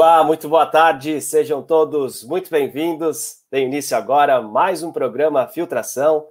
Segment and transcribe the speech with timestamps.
[0.00, 3.42] Olá, muito boa tarde, sejam todos muito bem-vindos.
[3.50, 6.26] Tem início agora mais um programa Filtração.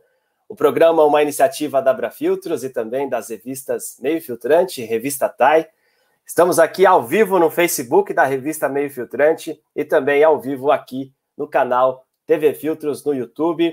[0.47, 5.67] O programa é uma iniciativa da Abrafiltros e também das revistas Meio Filtrante Revista TAI.
[6.25, 11.13] Estamos aqui ao vivo no Facebook da revista Meio Filtrante e também ao vivo aqui
[11.37, 13.71] no canal TV Filtros no YouTube.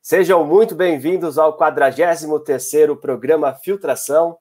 [0.00, 4.38] Sejam muito bem-vindos ao 43º programa Filtração,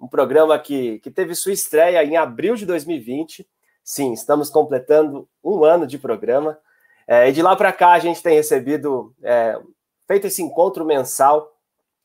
[0.00, 3.46] um programa que, que teve sua estreia em abril de 2020
[3.88, 6.58] Sim, estamos completando um ano de programa.
[7.06, 9.58] É, e de lá para cá a gente tem recebido, é,
[10.06, 11.56] feito esse encontro mensal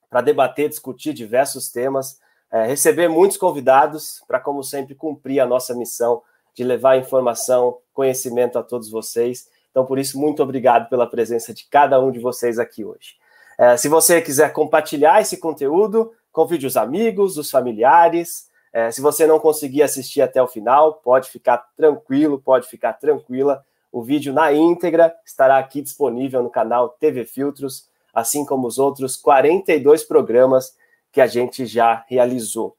[0.09, 5.75] para debater, discutir diversos temas, é, receber muitos convidados para, como sempre, cumprir a nossa
[5.75, 6.23] missão
[6.55, 9.49] de levar informação, conhecimento a todos vocês.
[9.69, 13.17] Então, por isso, muito obrigado pela presença de cada um de vocês aqui hoje.
[13.57, 19.27] É, se você quiser compartilhar esse conteúdo, convide os amigos, os familiares, é, se você
[19.27, 23.63] não conseguir assistir até o final, pode ficar tranquilo, pode ficar tranquila.
[23.91, 29.15] O vídeo na íntegra estará aqui disponível no canal TV Filtros, assim como os outros
[29.15, 30.75] 42 programas
[31.11, 32.75] que a gente já realizou.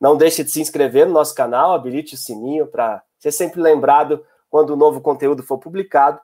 [0.00, 4.24] Não deixe de se inscrever no nosso canal, habilite o sininho para ser sempre lembrado
[4.48, 6.20] quando o novo conteúdo for publicado.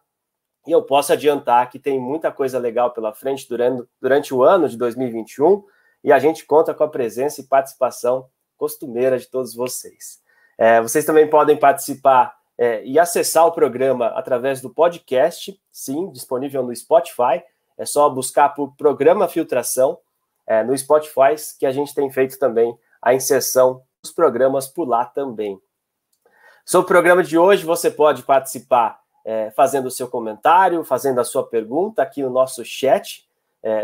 [0.64, 4.68] E eu posso adiantar que tem muita coisa legal pela frente durante, durante o ano
[4.68, 5.64] de 2021
[6.04, 8.28] e a gente conta com a presença e participação
[8.58, 10.20] costumeira de todos vocês.
[10.58, 16.62] É, vocês também podem participar é, e acessar o programa através do podcast, sim, disponível
[16.64, 17.42] no Spotify.
[17.78, 19.98] É só buscar por Programa Filtração
[20.44, 25.04] é, no Spotify, que a gente tem feito também a inserção dos programas por lá
[25.04, 25.60] também.
[26.64, 31.24] Sobre o programa de hoje, você pode participar é, fazendo o seu comentário, fazendo a
[31.24, 33.28] sua pergunta aqui no nosso chat.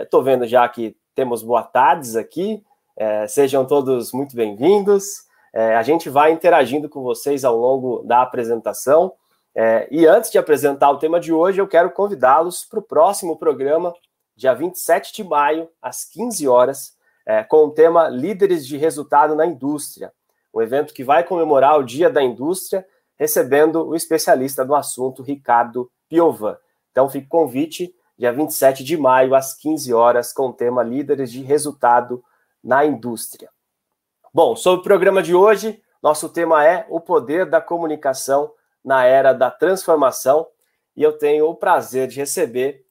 [0.02, 2.64] Estou é, vendo já que temos boa tardes aqui.
[2.96, 5.24] É, sejam todos muito bem-vindos.
[5.52, 9.12] É, a gente vai interagindo com vocês ao longo da apresentação.
[9.52, 13.36] É, e antes de apresentar o tema de hoje, eu quero convidá-los para o próximo
[13.36, 13.92] programa,
[14.36, 16.96] dia 27 de maio, às 15 horas,
[17.26, 20.12] é, com o tema Líderes de Resultado na Indústria.
[20.52, 25.90] Um evento que vai comemorar o Dia da Indústria, recebendo o especialista do assunto, Ricardo
[26.08, 26.56] Piovan.
[26.92, 31.32] Então, fica o convite, dia 27 de maio, às 15 horas, com o tema Líderes
[31.32, 32.24] de Resultado na
[32.86, 33.50] indústria.
[34.32, 38.50] Bom, sobre o programa de hoje, nosso tema é o poder da comunicação
[38.84, 40.46] na era da transformação
[40.96, 42.84] e eu tenho o prazer de receber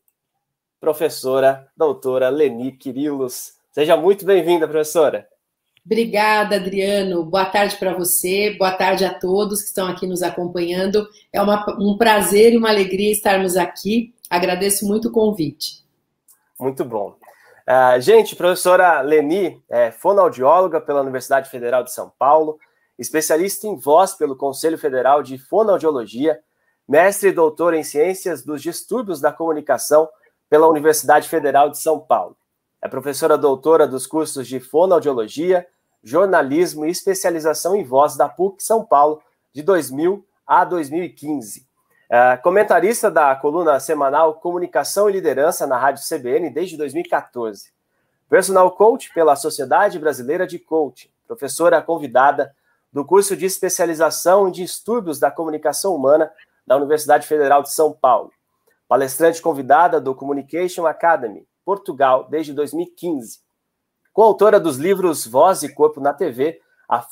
[0.77, 3.53] a professora doutora Leni Quirilos.
[3.71, 5.27] Seja muito bem-vinda, professora.
[5.85, 7.25] Obrigada, Adriano.
[7.25, 11.07] Boa tarde para você, boa tarde a todos que estão aqui nos acompanhando.
[11.31, 14.13] É uma, um prazer e uma alegria estarmos aqui.
[14.29, 15.83] Agradeço muito o convite.
[16.57, 17.15] Muito bom.
[17.67, 22.59] Uh, gente, professora Leni é fonoaudióloga pela Universidade Federal de São Paulo,
[22.99, 26.41] especialista em voz pelo Conselho Federal de Fonoaudiologia,
[26.87, 30.09] mestre e doutora em Ciências dos Distúrbios da Comunicação
[30.49, 32.35] pela Universidade Federal de São Paulo.
[32.81, 35.65] É professora doutora dos cursos de Fonoaudiologia,
[36.03, 39.21] Jornalismo e Especialização em Voz da PUC São Paulo,
[39.53, 41.65] de 2000 a 2015.
[42.15, 47.73] É, comentarista da coluna semanal Comunicação e Liderança na Rádio CBN desde 2014.
[48.29, 51.09] Personal coach pela Sociedade Brasileira de Coaching.
[51.25, 52.55] Professora convidada
[52.91, 56.31] do curso de especialização em distúrbios da comunicação humana
[56.67, 58.31] da Universidade Federal de São Paulo.
[58.87, 63.39] Palestrante convidada do Communication Academy, Portugal, desde 2015.
[64.13, 67.03] Coautora dos livros Voz e Corpo na TV, a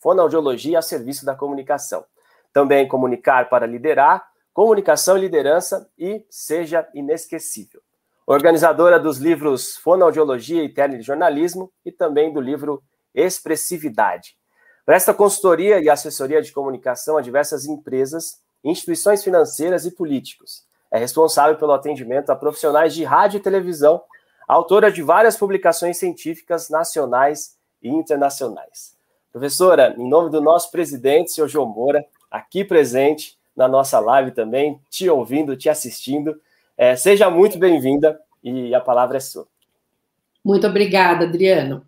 [0.00, 2.06] fonoaudiologia a serviço da comunicação.
[2.52, 7.80] Também comunicar para liderar, comunicação e liderança e seja inesquecível.
[8.26, 12.82] Organizadora dos livros Fonoaudiologia e Telejornalismo e também do livro
[13.14, 14.36] Expressividade.
[14.84, 20.64] Presta consultoria e assessoria de comunicação a diversas empresas, instituições financeiras e políticos.
[20.90, 24.02] É responsável pelo atendimento a profissionais de rádio e televisão,
[24.46, 28.96] autora de várias publicações científicas nacionais e internacionais.
[29.32, 34.80] Professora, em nome do nosso presidente, senhor João Moura, aqui presente na nossa live também,
[34.88, 36.40] te ouvindo, te assistindo.
[36.76, 39.46] É, seja muito bem-vinda e a palavra é sua.
[40.42, 41.86] Muito obrigada, Adriano.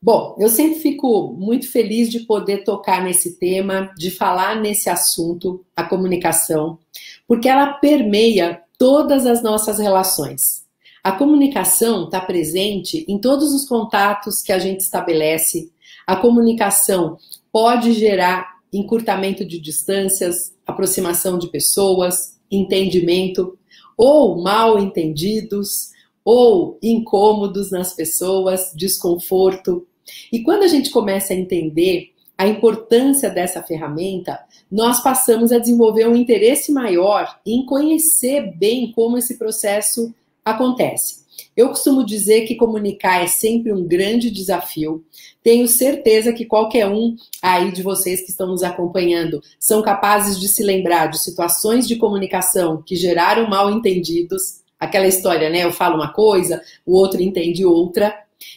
[0.00, 5.64] Bom, eu sempre fico muito feliz de poder tocar nesse tema, de falar nesse assunto,
[5.76, 6.78] a comunicação,
[7.26, 10.64] porque ela permeia todas as nossas relações.
[11.02, 15.70] A comunicação está presente em todos os contatos que a gente estabelece.
[16.06, 17.18] A comunicação
[17.52, 23.58] pode gerar encurtamento de distâncias, aproximação de pessoas, entendimento,
[23.96, 25.90] ou mal entendidos,
[26.24, 29.86] ou incômodos nas pessoas, desconforto.
[30.32, 34.38] E quando a gente começa a entender a importância dessa ferramenta,
[34.70, 40.14] nós passamos a desenvolver um interesse maior em conhecer bem como esse processo
[40.44, 41.27] acontece.
[41.56, 45.04] Eu costumo dizer que comunicar é sempre um grande desafio.
[45.42, 50.48] Tenho certeza que qualquer um aí de vocês que estão nos acompanhando são capazes de
[50.48, 54.60] se lembrar de situações de comunicação que geraram mal entendidos.
[54.78, 55.64] Aquela história, né?
[55.64, 58.14] Eu falo uma coisa, o outro entende outra.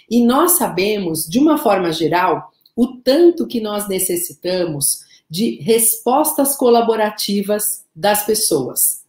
[0.10, 5.00] E nós sabemos, de uma forma geral, o tanto que nós necessitamos
[5.30, 9.01] de respostas colaborativas das pessoas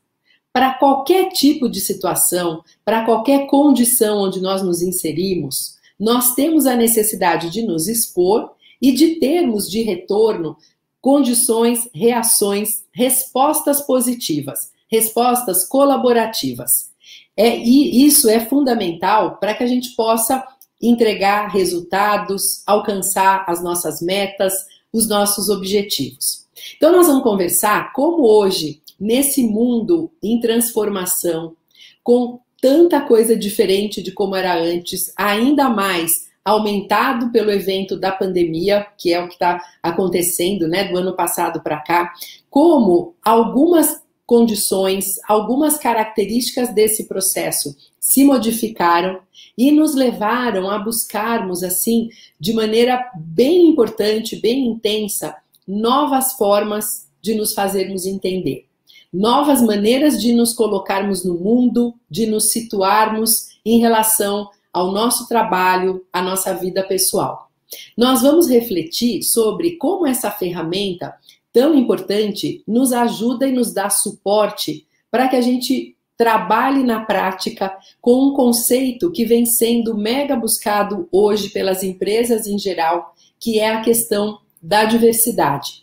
[0.53, 6.77] para qualquer tipo de situação, para qualquer condição onde nós nos inserimos, nós temos a
[6.77, 10.57] necessidade de nos expor e de termos de retorno
[11.01, 16.93] condições, reações, respostas positivas, respostas colaborativas.
[17.37, 20.47] É, e isso é fundamental para que a gente possa
[20.81, 24.53] entregar resultados, alcançar as nossas metas,
[24.93, 26.47] os nossos objetivos.
[26.77, 31.57] Então, nós vamos conversar como hoje nesse mundo em transformação,
[32.05, 38.87] com tanta coisa diferente de como era antes, ainda mais aumentado pelo evento da pandemia,
[38.97, 42.13] que é o que está acontecendo, né, do ano passado para cá,
[42.49, 49.19] como algumas condições, algumas características desse processo se modificaram
[49.59, 52.09] e nos levaram a buscarmos assim,
[52.39, 58.67] de maneira bem importante, bem intensa, novas formas de nos fazermos entender
[59.13, 66.05] novas maneiras de nos colocarmos no mundo, de nos situarmos em relação ao nosso trabalho,
[66.13, 67.51] à nossa vida pessoal.
[67.97, 71.15] Nós vamos refletir sobre como essa ferramenta
[71.53, 77.77] tão importante nos ajuda e nos dá suporte para que a gente trabalhe na prática
[78.01, 83.75] com um conceito que vem sendo mega buscado hoje pelas empresas em geral, que é
[83.75, 85.82] a questão da diversidade.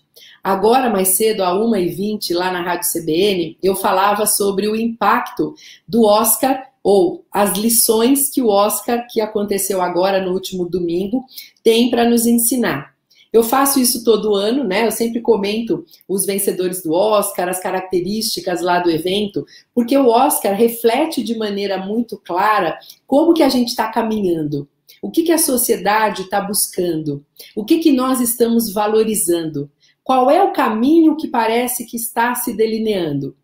[0.50, 5.54] Agora, mais cedo, a 1h20, lá na Rádio CBN, eu falava sobre o impacto
[5.88, 11.24] do Oscar ou as lições que o Oscar, que aconteceu agora no último domingo,
[11.63, 12.96] tem para nos ensinar.
[13.31, 14.88] Eu faço isso todo ano, né?
[14.88, 20.56] Eu sempre comento os vencedores do Oscar, as características lá do evento, porque o Oscar
[20.56, 22.75] reflete de maneira muito clara
[23.06, 24.68] como que a gente está caminhando.
[25.00, 27.24] O que, que a sociedade está buscando?
[27.56, 29.69] O que, que nós estamos valorizando?
[30.10, 33.38] Qual é o caminho que parece que está se delineando?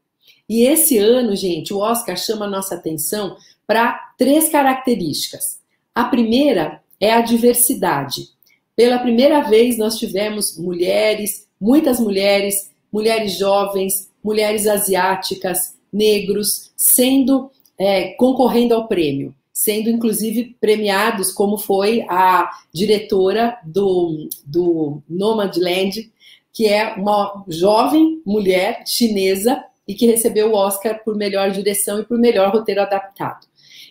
[0.49, 5.59] E esse ano, gente, o Oscar chama a nossa atenção para três características.
[5.93, 8.29] A primeira é a diversidade.
[8.75, 18.15] Pela primeira vez, nós tivemos mulheres, muitas mulheres, mulheres jovens, mulheres asiáticas, negros, sendo é,
[18.15, 26.11] concorrendo ao prêmio, sendo inclusive premiados, como foi a diretora do, do Nomadland,
[26.55, 32.05] que é uma jovem mulher chinesa e que recebeu o Oscar por melhor direção e
[32.05, 33.45] por melhor roteiro adaptado.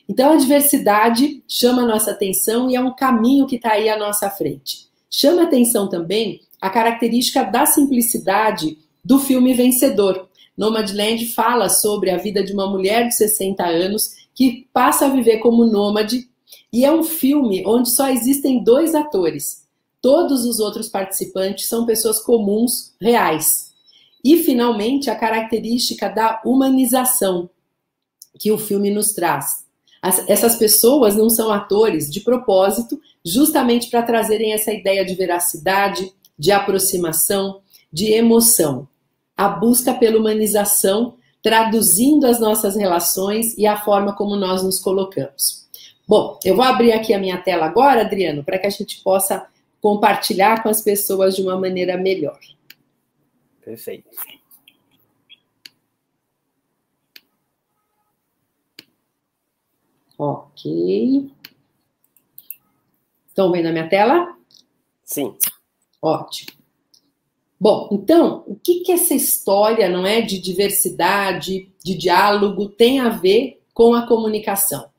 [0.09, 3.99] Então a diversidade chama a nossa atenção e é um caminho que está aí à
[3.99, 4.87] nossa frente.
[5.11, 10.27] Chama atenção também a característica da simplicidade do filme Vencedor.
[10.57, 15.39] Nomadland fala sobre a vida de uma mulher de 60 anos que passa a viver
[15.39, 16.29] como nômade
[16.73, 19.64] e é um filme onde só existem dois atores,
[20.05, 23.73] Todos os outros participantes são pessoas comuns, reais.
[24.23, 27.49] E, finalmente, a característica da humanização
[28.39, 29.65] que o filme nos traz.
[30.03, 36.13] As, essas pessoas não são atores de propósito, justamente para trazerem essa ideia de veracidade,
[36.39, 38.87] de aproximação, de emoção.
[39.35, 45.67] A busca pela humanização, traduzindo as nossas relações e a forma como nós nos colocamos.
[46.07, 49.47] Bom, eu vou abrir aqui a minha tela agora, Adriano, para que a gente possa
[49.85, 52.41] compartilhar com as pessoas de uma maneira melhor.
[53.63, 54.09] Perfeito.
[60.17, 61.31] Ok.
[63.29, 64.35] Estão vendo a minha tela?
[65.05, 65.37] Sim.
[66.01, 66.53] Ótimo.
[67.61, 73.11] Bom, então, o que, que essa história, não é, de diversidade, de diálogo, tem a
[73.11, 74.94] ver com a comunicação?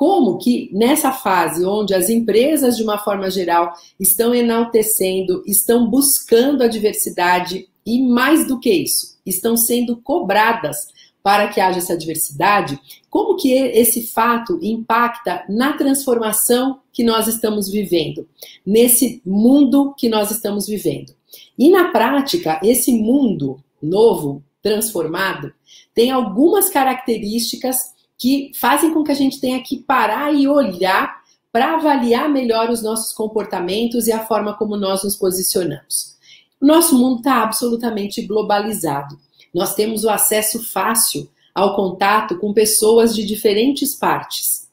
[0.00, 6.62] Como que nessa fase onde as empresas, de uma forma geral, estão enaltecendo, estão buscando
[6.62, 10.88] a diversidade e, mais do que isso, estão sendo cobradas
[11.22, 12.80] para que haja essa diversidade,
[13.10, 18.26] como que esse fato impacta na transformação que nós estamos vivendo,
[18.64, 21.12] nesse mundo que nós estamos vivendo.
[21.58, 25.52] E na prática, esse mundo novo, transformado,
[25.92, 31.76] tem algumas características que fazem com que a gente tenha que parar e olhar para
[31.76, 36.18] avaliar melhor os nossos comportamentos e a forma como nós nos posicionamos.
[36.60, 39.18] O nosso mundo está absolutamente globalizado.
[39.54, 44.68] Nós temos o acesso fácil ao contato com pessoas de diferentes partes.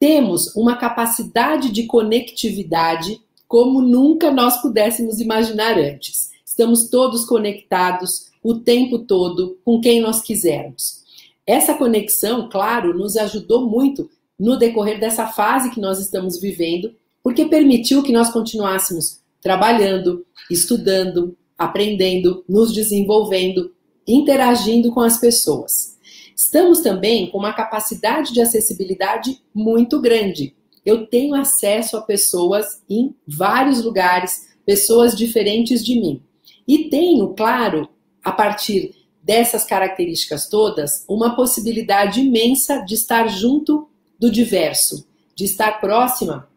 [0.00, 6.30] Temos uma capacidade de conectividade como nunca nós pudéssemos imaginar antes.
[6.44, 11.01] Estamos todos conectados o tempo todo com quem nós quisermos.
[11.46, 14.08] Essa conexão, claro, nos ajudou muito
[14.38, 21.36] no decorrer dessa fase que nós estamos vivendo, porque permitiu que nós continuássemos trabalhando, estudando,
[21.58, 23.72] aprendendo, nos desenvolvendo,
[24.06, 25.98] interagindo com as pessoas.
[26.36, 30.54] Estamos também com uma capacidade de acessibilidade muito grande.
[30.84, 36.22] Eu tenho acesso a pessoas em vários lugares, pessoas diferentes de mim.
[36.66, 37.88] E tenho, claro,
[38.24, 43.88] a partir dessas características todas, uma possibilidade imensa de estar junto
[44.18, 46.48] do diverso, de estar próxima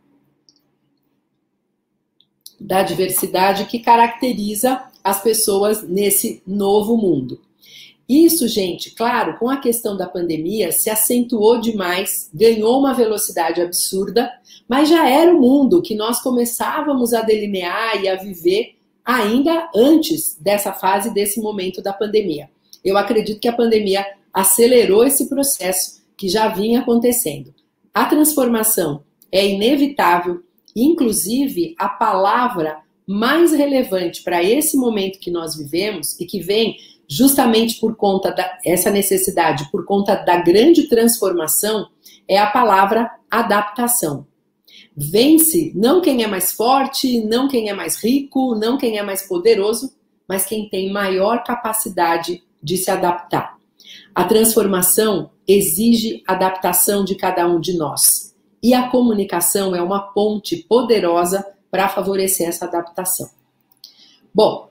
[2.60, 7.42] da diversidade que caracteriza as pessoas nesse novo mundo.
[8.08, 14.32] Isso, gente, claro, com a questão da pandemia se acentuou demais, ganhou uma velocidade absurda,
[14.68, 20.36] mas já era o mundo que nós começávamos a delinear e a viver ainda antes
[20.40, 22.50] dessa fase, desse momento da pandemia.
[22.86, 27.54] Eu acredito que a pandemia acelerou esse processo que já vinha acontecendo.
[27.92, 30.44] A transformação é inevitável,
[30.76, 32.78] inclusive a palavra
[33.08, 36.78] mais relevante para esse momento que nós vivemos e que vem
[37.08, 38.32] justamente por conta
[38.64, 41.88] dessa necessidade, por conta da grande transformação,
[42.28, 44.26] é a palavra adaptação.
[44.96, 49.28] Vence não quem é mais forte, não quem é mais rico, não quem é mais
[49.28, 49.94] poderoso,
[50.28, 53.58] mas quem tem maior capacidade de se adaptar.
[54.14, 58.36] A transformação exige adaptação de cada um de nós.
[58.62, 63.30] E a comunicação é uma ponte poderosa para favorecer essa adaptação.
[64.34, 64.70] Bom,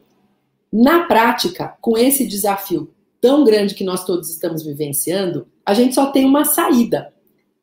[0.72, 6.06] na prática, com esse desafio tão grande que nós todos estamos vivenciando, a gente só
[6.06, 7.14] tem uma saída.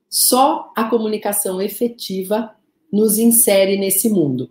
[0.10, 2.56] Só a comunicação efetiva
[2.92, 4.50] nos insere nesse mundo.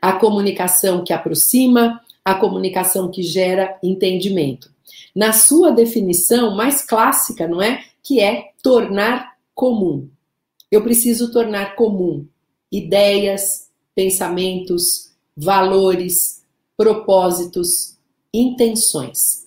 [0.00, 4.71] A comunicação que aproxima, a comunicação que gera entendimento.
[5.14, 7.84] Na sua definição mais clássica, não é?
[8.02, 10.08] Que é tornar comum.
[10.70, 12.26] Eu preciso tornar comum
[12.70, 16.42] ideias, pensamentos, valores,
[16.76, 17.98] propósitos,
[18.32, 19.46] intenções.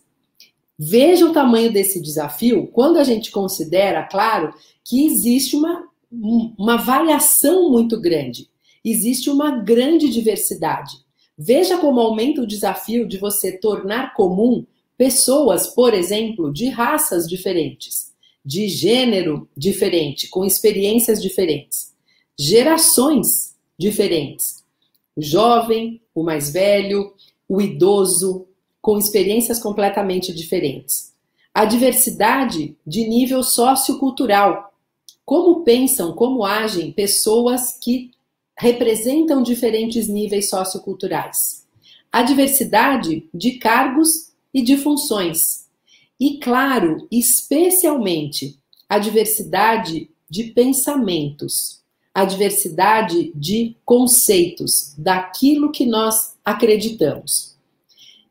[0.77, 4.53] Veja o tamanho desse desafio quando a gente considera, claro,
[4.83, 8.49] que existe uma, uma variação muito grande,
[8.83, 11.03] existe uma grande diversidade.
[11.37, 14.65] Veja como aumenta o desafio de você tornar comum
[14.97, 21.93] pessoas, por exemplo, de raças diferentes, de gênero diferente, com experiências diferentes,
[22.37, 24.63] gerações diferentes.
[25.15, 27.13] O jovem, o mais velho,
[27.47, 28.47] o idoso,
[28.81, 31.13] com experiências completamente diferentes.
[31.53, 34.73] A diversidade de nível sociocultural.
[35.25, 38.11] Como pensam, como agem pessoas que
[38.57, 41.65] representam diferentes níveis socioculturais.
[42.11, 44.24] A diversidade de cargos
[44.55, 45.65] e de funções.
[46.17, 48.57] E, claro, especialmente,
[48.87, 51.83] a diversidade de pensamentos,
[52.13, 57.57] a diversidade de conceitos, daquilo que nós acreditamos.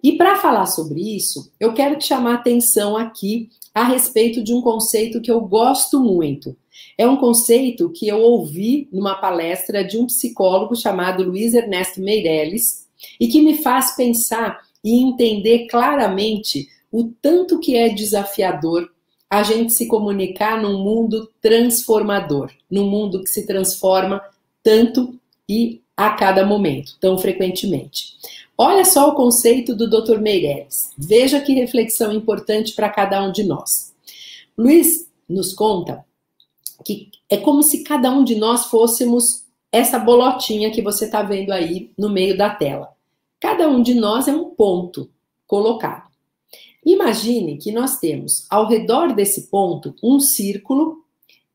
[0.02, 4.54] E para falar sobre isso, eu quero te chamar a atenção aqui a respeito de
[4.54, 6.56] um conceito que eu gosto muito.
[6.96, 12.86] É um conceito que eu ouvi numa palestra de um psicólogo chamado Luiz Ernesto Meirelles
[13.20, 18.90] e que me faz pensar e entender claramente o tanto que é desafiador
[19.28, 24.22] a gente se comunicar num mundo transformador, num mundo que se transforma
[24.62, 28.14] tanto e a cada momento, tão frequentemente.
[28.56, 30.18] Olha só o conceito do Dr.
[30.20, 30.90] Meirelles.
[30.96, 33.92] Veja que reflexão importante para cada um de nós.
[34.56, 36.04] Luiz nos conta
[36.84, 41.50] que é como se cada um de nós fôssemos essa bolotinha que você está vendo
[41.50, 42.93] aí no meio da tela.
[43.44, 45.10] Cada um de nós é um ponto
[45.46, 46.10] colocado.
[46.82, 51.04] Imagine que nós temos ao redor desse ponto um círculo,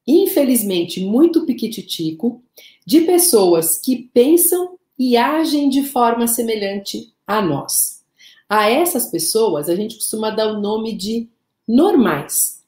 [0.05, 2.43] infelizmente muito piquititico,
[2.85, 8.03] de pessoas que pensam e agem de forma semelhante a nós.
[8.47, 11.27] A essas pessoas a gente costuma dar o nome de
[11.67, 12.63] normais.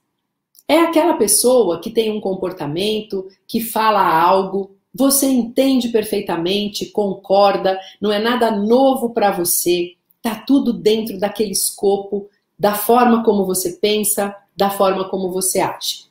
[0.68, 8.12] É aquela pessoa que tem um comportamento, que fala algo, você entende perfeitamente, concorda, não
[8.12, 12.30] é nada novo para você, tá tudo dentro daquele escopo
[12.60, 16.06] da forma como você pensa, da forma como você age.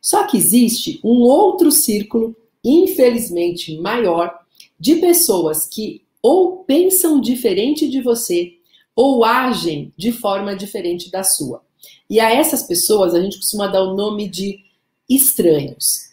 [0.00, 4.38] Só que existe um outro círculo, infelizmente maior,
[4.78, 8.54] de pessoas que ou pensam diferente de você,
[8.94, 11.62] ou agem de forma diferente da sua.
[12.08, 14.60] E a essas pessoas a gente costuma dar o nome de
[15.08, 16.09] estranhos.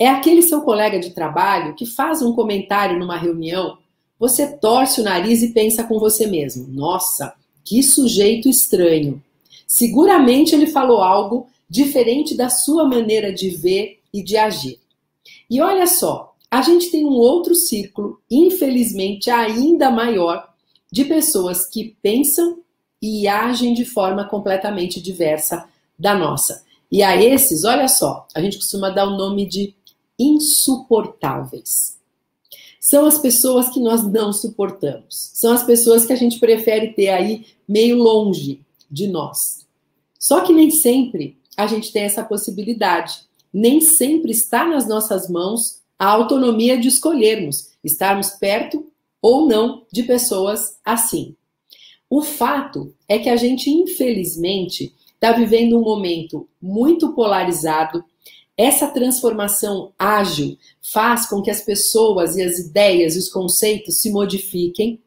[0.00, 3.76] É aquele seu colega de trabalho que faz um comentário numa reunião,
[4.18, 9.22] você torce o nariz e pensa com você mesmo: nossa, que sujeito estranho.
[9.66, 14.80] Seguramente ele falou algo diferente da sua maneira de ver e de agir.
[15.50, 20.48] E olha só, a gente tem um outro círculo, infelizmente ainda maior,
[20.90, 22.58] de pessoas que pensam
[23.02, 26.64] e agem de forma completamente diversa da nossa.
[26.90, 29.74] E a esses, olha só, a gente costuma dar o nome de
[30.22, 31.98] insuportáveis.
[32.78, 35.30] São as pessoas que nós não suportamos.
[35.34, 38.60] São as pessoas que a gente prefere ter aí meio longe
[38.90, 39.66] de nós.
[40.18, 43.22] Só que nem sempre a gente tem essa possibilidade.
[43.52, 48.86] Nem sempre está nas nossas mãos a autonomia de escolhermos estarmos perto
[49.20, 51.34] ou não de pessoas assim.
[52.08, 58.04] O fato é que a gente, infelizmente, está vivendo um momento muito polarizado.
[58.60, 64.10] Essa transformação ágil faz com que as pessoas e as ideias e os conceitos se
[64.10, 65.00] modifiquem.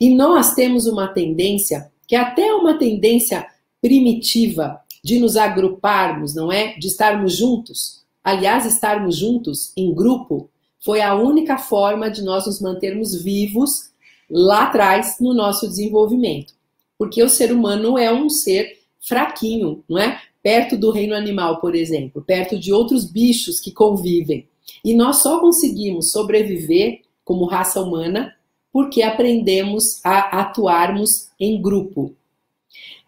[0.00, 3.46] E nós temos uma tendência, que é até uma tendência
[3.80, 6.76] primitiva, de nos agruparmos, não é?
[6.78, 8.02] De estarmos juntos.
[8.24, 10.50] Aliás, estarmos juntos em grupo
[10.80, 13.88] foi a única forma de nós nos mantermos vivos
[14.28, 16.54] lá atrás no nosso desenvolvimento.
[16.98, 20.20] Porque o ser humano é um ser fraquinho, não é?
[20.46, 24.48] Perto do reino animal, por exemplo, perto de outros bichos que convivem.
[24.84, 28.32] E nós só conseguimos sobreviver como raça humana
[28.72, 32.14] porque aprendemos a atuarmos em grupo.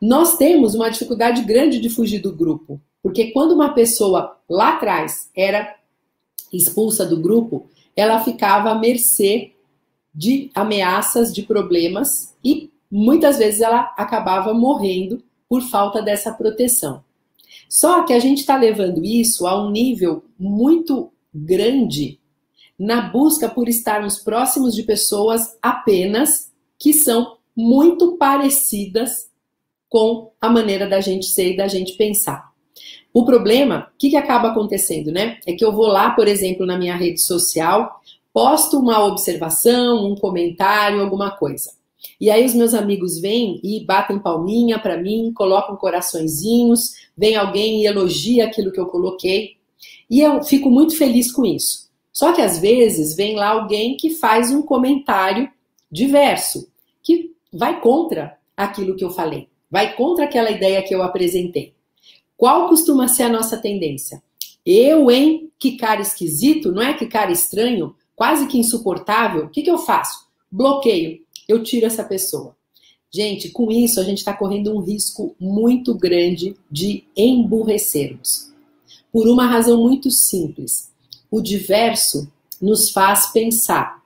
[0.02, 5.30] Nós temos uma dificuldade grande de fugir do grupo, porque quando uma pessoa lá atrás
[5.32, 5.76] era
[6.52, 9.52] expulsa do grupo, ela ficava à mercê
[10.12, 17.06] de ameaças, de problemas e muitas vezes ela acabava morrendo por falta dessa proteção.
[17.68, 22.18] Só que a gente está levando isso a um nível muito grande
[22.78, 29.28] na busca por estarmos próximos de pessoas apenas que são muito parecidas
[29.88, 32.52] com a maneira da gente ser e da gente pensar.
[33.12, 35.38] O problema, o que, que acaba acontecendo, né?
[35.46, 38.00] É que eu vou lá, por exemplo, na minha rede social,
[38.32, 41.72] posto uma observação, um comentário, alguma coisa.
[42.20, 47.82] E aí os meus amigos vêm e batem palminha para mim, colocam coraçõezinhos, vem alguém
[47.82, 49.56] e elogia aquilo que eu coloquei.
[50.10, 51.88] E eu fico muito feliz com isso.
[52.12, 55.48] Só que às vezes vem lá alguém que faz um comentário
[55.90, 56.68] diverso,
[57.02, 61.74] que vai contra aquilo que eu falei, vai contra aquela ideia que eu apresentei.
[62.36, 64.22] Qual costuma ser a nossa tendência?
[64.64, 65.50] Eu, hein?
[65.58, 66.94] Que cara esquisito, não é?
[66.94, 69.44] Que cara estranho, quase que insuportável.
[69.44, 70.28] O que, que eu faço?
[70.50, 71.20] Bloqueio.
[71.48, 72.54] Eu tiro essa pessoa.
[73.10, 78.52] Gente, com isso a gente está correndo um risco muito grande de emburrecermos.
[79.10, 80.92] Por uma razão muito simples.
[81.30, 82.30] O diverso
[82.60, 84.02] nos faz pensar.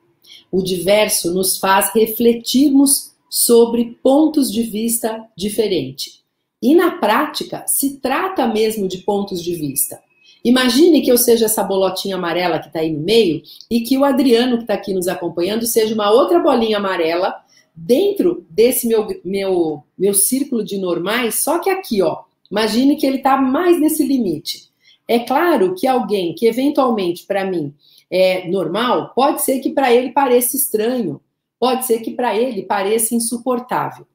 [0.52, 6.22] O diverso nos faz refletirmos sobre pontos de vista diferentes.
[6.62, 10.00] E na prática, se trata mesmo de pontos de vista.
[10.44, 14.04] Imagine que eu seja essa bolotinha amarela que está aí no meio e que o
[14.04, 17.34] Adriano, que está aqui nos acompanhando, seja uma outra bolinha amarela
[17.74, 22.22] dentro desse meu, meu, meu círculo de normais, só que aqui, ó.
[22.50, 24.70] Imagine que ele está mais nesse limite.
[25.08, 27.72] É claro que alguém que eventualmente para mim
[28.10, 31.20] é normal, pode ser que para ele pareça estranho,
[31.58, 34.06] pode ser que para ele pareça insuportável.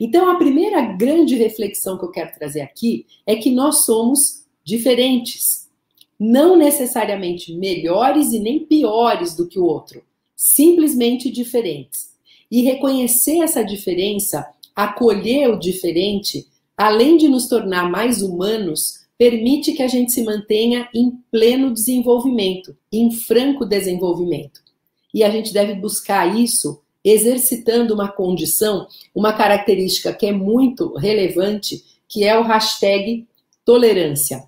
[0.00, 5.63] Então, a primeira grande reflexão que eu quero trazer aqui é que nós somos diferentes.
[6.18, 10.02] Não necessariamente melhores e nem piores do que o outro,
[10.36, 12.12] simplesmente diferentes.
[12.50, 16.46] E reconhecer essa diferença, acolher o diferente,
[16.76, 22.76] além de nos tornar mais humanos, permite que a gente se mantenha em pleno desenvolvimento,
[22.92, 24.60] em franco desenvolvimento.
[25.12, 31.84] E a gente deve buscar isso exercitando uma condição, uma característica que é muito relevante,
[32.08, 33.26] que é o hashtag
[33.64, 34.44] tolerância.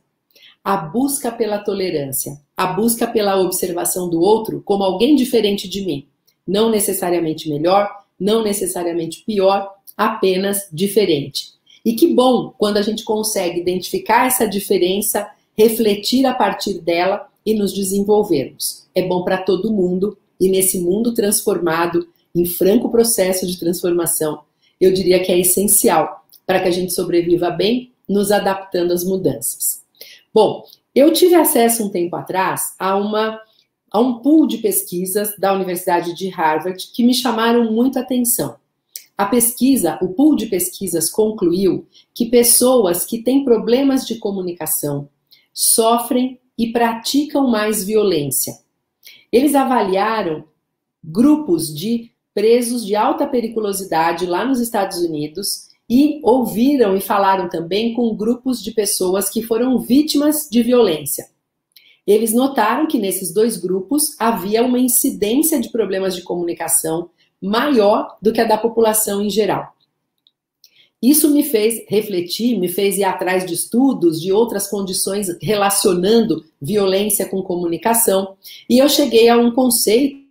[0.66, 6.09] A busca pela tolerância, a busca pela observação do outro como alguém diferente de mim.
[6.44, 11.52] Não necessariamente melhor, não necessariamente pior, apenas diferente.
[11.85, 17.55] E que bom quando a gente consegue identificar essa diferença, refletir a partir dela e
[17.55, 18.88] nos desenvolvermos.
[18.92, 24.40] É bom para todo mundo e nesse mundo transformado em franco processo de transformação,
[24.81, 29.86] eu diria que é essencial para que a gente sobreviva bem, nos adaptando às mudanças.
[30.37, 33.40] Bom, eu tive acesso um tempo atrás a uma
[33.90, 38.57] a um pool de pesquisas da Universidade de Harvard que me chamaram muito a atenção.
[39.16, 45.09] A pesquisa, o pool de pesquisas concluiu que pessoas que têm problemas de comunicação
[45.55, 48.59] sofrem e praticam mais violência.
[49.33, 50.44] Eles avaliaram
[51.03, 57.94] grupos de presos de alta periculosidade lá nos Estados Unidos e ouviram e falaram também
[57.94, 61.29] com grupos de pessoas que foram vítimas de violência.
[62.07, 67.11] Eles notaram que nesses dois grupos havia uma incidência de problemas de comunicação
[67.42, 69.75] maior do que a da população em geral.
[71.03, 77.29] Isso me fez refletir, me fez ir atrás de estudos de outras condições relacionando violência
[77.29, 78.37] com comunicação,
[78.68, 80.25] e eu cheguei a um conceito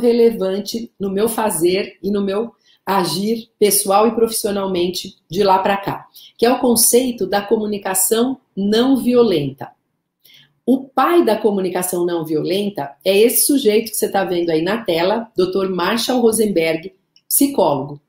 [0.00, 2.55] relevante no meu fazer e no meu
[2.86, 6.06] agir pessoal e profissionalmente de lá para cá,
[6.38, 9.72] que é o conceito da comunicação não violenta.
[10.64, 14.78] O pai da comunicação não violenta é esse sujeito que você está vendo aí na
[14.84, 15.68] tela, Dr.
[15.68, 16.92] Marshall Rosenberg,
[17.28, 18.00] psicólogo.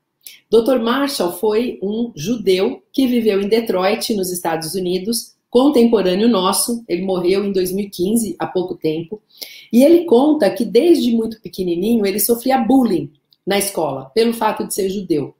[0.49, 0.79] Dr.
[0.79, 7.45] Marshall foi um judeu que viveu em Detroit, nos Estados Unidos, contemporâneo nosso, ele morreu
[7.45, 9.21] em 2015, há pouco tempo,
[9.71, 13.11] e ele conta que desde muito pequenininho ele sofria bullying
[13.47, 15.33] na escola, pelo fato de ser judeu.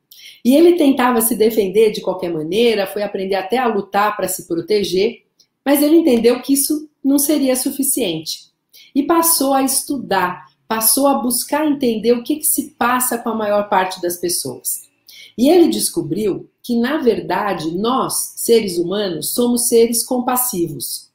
[0.43, 4.47] E ele tentava se defender de qualquer maneira, foi aprender até a lutar para se
[4.47, 5.25] proteger,
[5.65, 8.47] mas ele entendeu que isso não seria suficiente.
[8.95, 13.35] E passou a estudar, passou a buscar entender o que, que se passa com a
[13.35, 14.87] maior parte das pessoas.
[15.37, 21.06] E ele descobriu que, na verdade, nós, seres humanos, somos seres compassivos.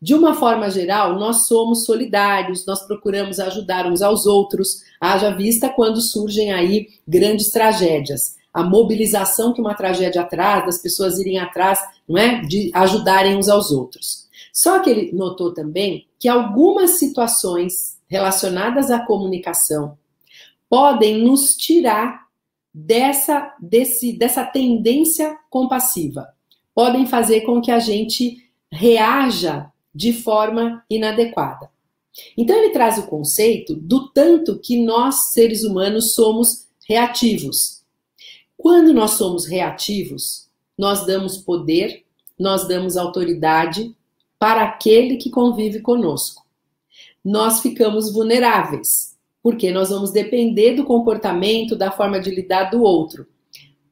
[0.00, 5.68] De uma forma geral, nós somos solidários, nós procuramos ajudar uns aos outros, haja vista
[5.68, 8.36] quando surgem aí grandes tragédias.
[8.54, 12.40] A mobilização que uma tragédia traz, das pessoas irem atrás, não é?
[12.42, 14.28] De ajudarem uns aos outros.
[14.52, 19.98] Só que ele notou também que algumas situações relacionadas à comunicação
[20.68, 22.26] podem nos tirar
[22.72, 26.28] dessa, desse, dessa tendência compassiva,
[26.74, 31.68] podem fazer com que a gente reaja de forma inadequada.
[32.36, 37.82] Então, ele traz o conceito do tanto que nós, seres humanos, somos reativos.
[38.56, 42.04] Quando nós somos reativos, nós damos poder,
[42.38, 43.92] nós damos autoridade
[44.38, 46.46] para aquele que convive conosco.
[47.24, 53.26] Nós ficamos vulneráveis, porque nós vamos depender do comportamento, da forma de lidar do outro.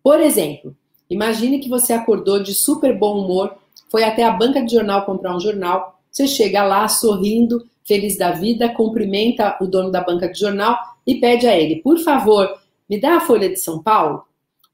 [0.05, 0.77] Por exemplo,
[1.11, 3.57] imagine que você acordou de super bom humor,
[3.91, 8.31] foi até a banca de jornal comprar um jornal, você chega lá sorrindo, feliz da
[8.31, 10.75] vida, cumprimenta o dono da banca de jornal
[11.07, 12.49] e pede a ele, por favor,
[12.89, 14.25] me dá a Folha de São Paulo?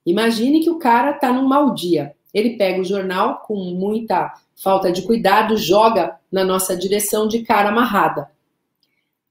[0.07, 2.15] Imagine que o cara está num mau dia.
[2.33, 7.71] Ele pega o jornal com muita falta de cuidado, joga na nossa direção de cara
[7.71, 8.31] amarrada.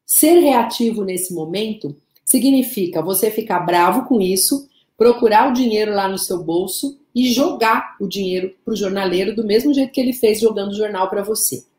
[0.05, 1.95] Ser reativo nesse momento
[2.25, 7.95] significa você ficar bravo com isso, procurar o dinheiro lá no seu bolso e jogar
[8.01, 11.23] o dinheiro para o jornaleiro do mesmo jeito que ele fez jogando o jornal para
[11.23, 11.70] você.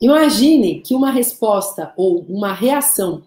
[0.00, 3.22] Imagine que uma resposta ou uma reação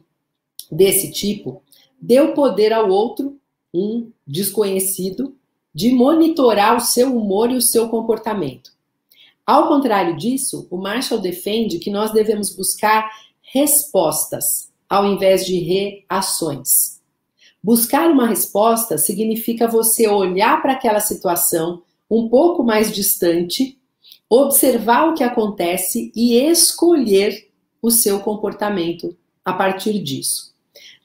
[0.72, 1.62] desse tipo
[2.02, 3.38] deu poder ao outro,
[3.74, 5.36] um desconhecido,
[5.74, 8.72] de monitorar o seu humor e o seu comportamento.
[9.46, 13.10] Ao contrário disso, o Marshall defende que nós devemos buscar
[13.42, 17.02] respostas ao invés de reações.
[17.64, 23.80] Buscar uma resposta significa você olhar para aquela situação um pouco mais distante,
[24.42, 27.50] observar o que acontece e escolher
[27.82, 29.16] o seu comportamento
[29.46, 30.54] a partir disso.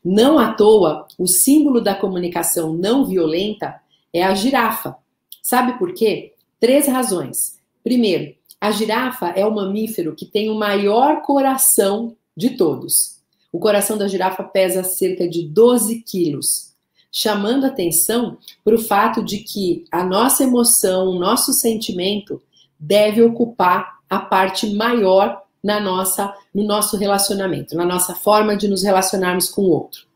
[0.02, 3.80] Não à toa, o símbolo da comunicação não violenta
[4.12, 4.96] é a girafa.
[5.42, 6.32] Sabe por quê?
[6.58, 7.58] Três razões.
[7.84, 13.18] Primeiro, a girafa é o mamífero que tem o maior coração de todos.
[13.52, 16.74] O coração da girafa pesa cerca de 12 quilos,
[17.12, 22.40] chamando atenção para o fato de que a nossa emoção, o nosso sentimento
[22.78, 28.82] deve ocupar a parte maior na nossa, no nosso relacionamento, na nossa forma de nos
[28.82, 30.06] relacionarmos com o outro.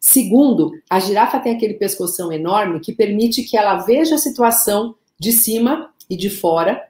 [0.00, 5.32] Segundo, a girafa tem aquele pescoção enorme que permite que ela veja a situação de
[5.32, 6.82] cima e de fora,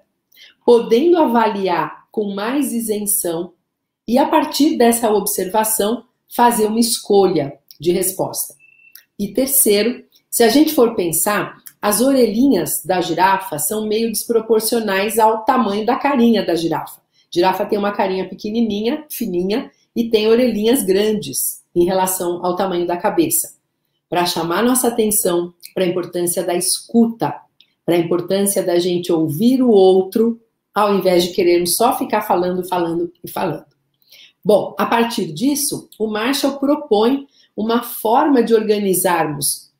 [0.64, 3.52] podendo avaliar com mais isenção
[4.06, 8.54] e, a partir dessa observação, fazer uma escolha de resposta.
[9.18, 15.44] E terceiro, se a gente for pensar, as orelhinhas da girafa são meio desproporcionais ao
[15.44, 17.02] tamanho da carinha da girafa.
[17.28, 22.96] Girafa tem uma carinha pequenininha, fininha, e tem orelhinhas grandes em relação ao tamanho da
[22.96, 23.56] cabeça,
[24.08, 27.34] para chamar nossa atenção para a importância da escuta,
[27.84, 30.40] para a importância da gente ouvir o outro
[30.74, 33.66] ao invés de querermos só ficar falando, falando e falando.
[34.44, 39.71] Bom, a partir disso, o Marshall propõe uma forma de organizarmos.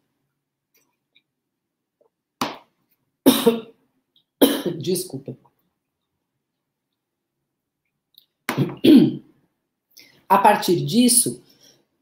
[4.83, 5.37] Desculpa.
[10.29, 11.41] A partir disso,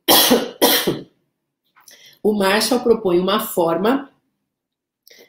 [2.23, 4.11] o Marshall propõe uma forma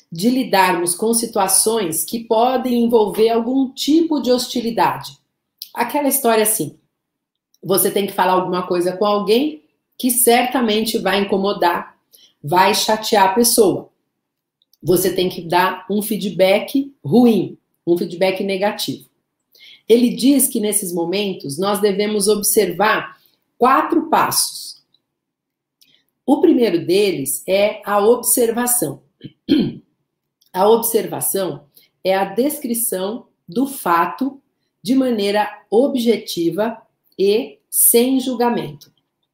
[0.10, 5.18] de lidarmos com situações que podem envolver algum tipo de hostilidade.
[5.74, 6.80] Aquela história assim:
[7.62, 9.66] você tem que falar alguma coisa com alguém
[9.98, 11.98] que certamente vai incomodar,
[12.42, 13.91] vai chatear a pessoa.
[14.82, 19.06] Você tem que dar um feedback ruim, um feedback negativo.
[19.88, 23.20] Ele diz que nesses momentos nós devemos observar
[23.58, 24.82] quatro passos.
[26.26, 29.02] O primeiro deles é a observação.
[30.54, 31.64] A observação
[32.04, 34.42] é a descrição do fato
[34.84, 36.78] de maneira objetiva
[37.18, 38.92] e sem julgamento.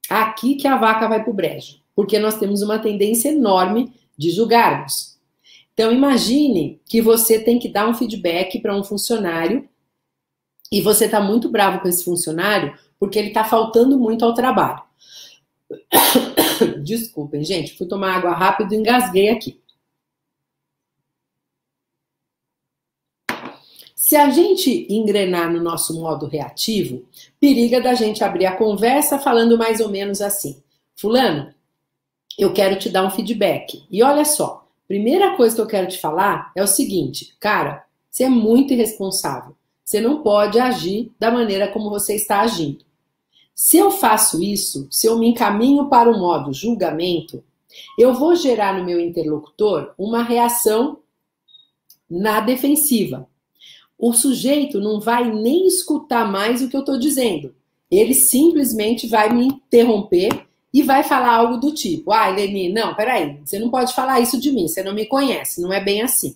[0.07, 4.29] Aqui que a vaca vai para o brejo, porque nós temos uma tendência enorme de
[4.29, 5.16] julgarmos.
[5.77, 9.69] Então imagine que você tem que dar um feedback para um funcionário
[10.71, 14.81] e você está muito bravo com esse funcionário porque ele está faltando muito ao trabalho.
[16.83, 19.61] Desculpem, gente, fui tomar água rápido e engasguei aqui.
[23.95, 27.07] Se a gente engrenar no nosso modo reativo,
[27.39, 30.59] periga da gente abrir a conversa falando mais ou menos assim:
[30.95, 31.53] Fulano,
[32.35, 33.85] eu quero te dar um feedback.
[33.91, 38.23] E olha só, primeira coisa que eu quero te falar é o seguinte, cara, você
[38.23, 39.55] é muito irresponsável.
[39.83, 42.85] Você não pode agir da maneira como você está agindo.
[43.55, 47.43] Se eu faço isso, se eu me encaminho para o modo julgamento,
[47.97, 50.99] eu vou gerar no meu interlocutor uma reação
[52.09, 53.27] na defensiva
[53.97, 57.55] o sujeito não vai nem escutar mais o que eu estou dizendo.
[57.89, 63.39] Ele simplesmente vai me interromper e vai falar algo do tipo: Ah, Leni, não, peraí,
[63.43, 66.35] você não pode falar isso de mim, você não me conhece, não é bem assim.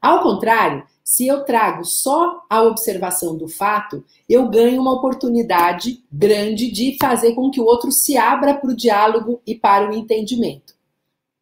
[0.00, 6.70] Ao contrário, se eu trago só a observação do fato, eu ganho uma oportunidade grande
[6.70, 10.74] de fazer com que o outro se abra para o diálogo e para o entendimento.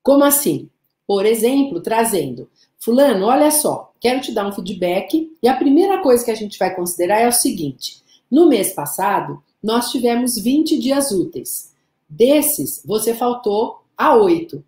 [0.02, 0.70] Como assim?
[1.06, 2.48] Por exemplo, trazendo
[2.86, 6.56] Fulano, olha só, quero te dar um feedback e a primeira coisa que a gente
[6.56, 11.74] vai considerar é o seguinte: no mês passado, nós tivemos 20 dias úteis.
[12.08, 14.64] Desses, você faltou a 8.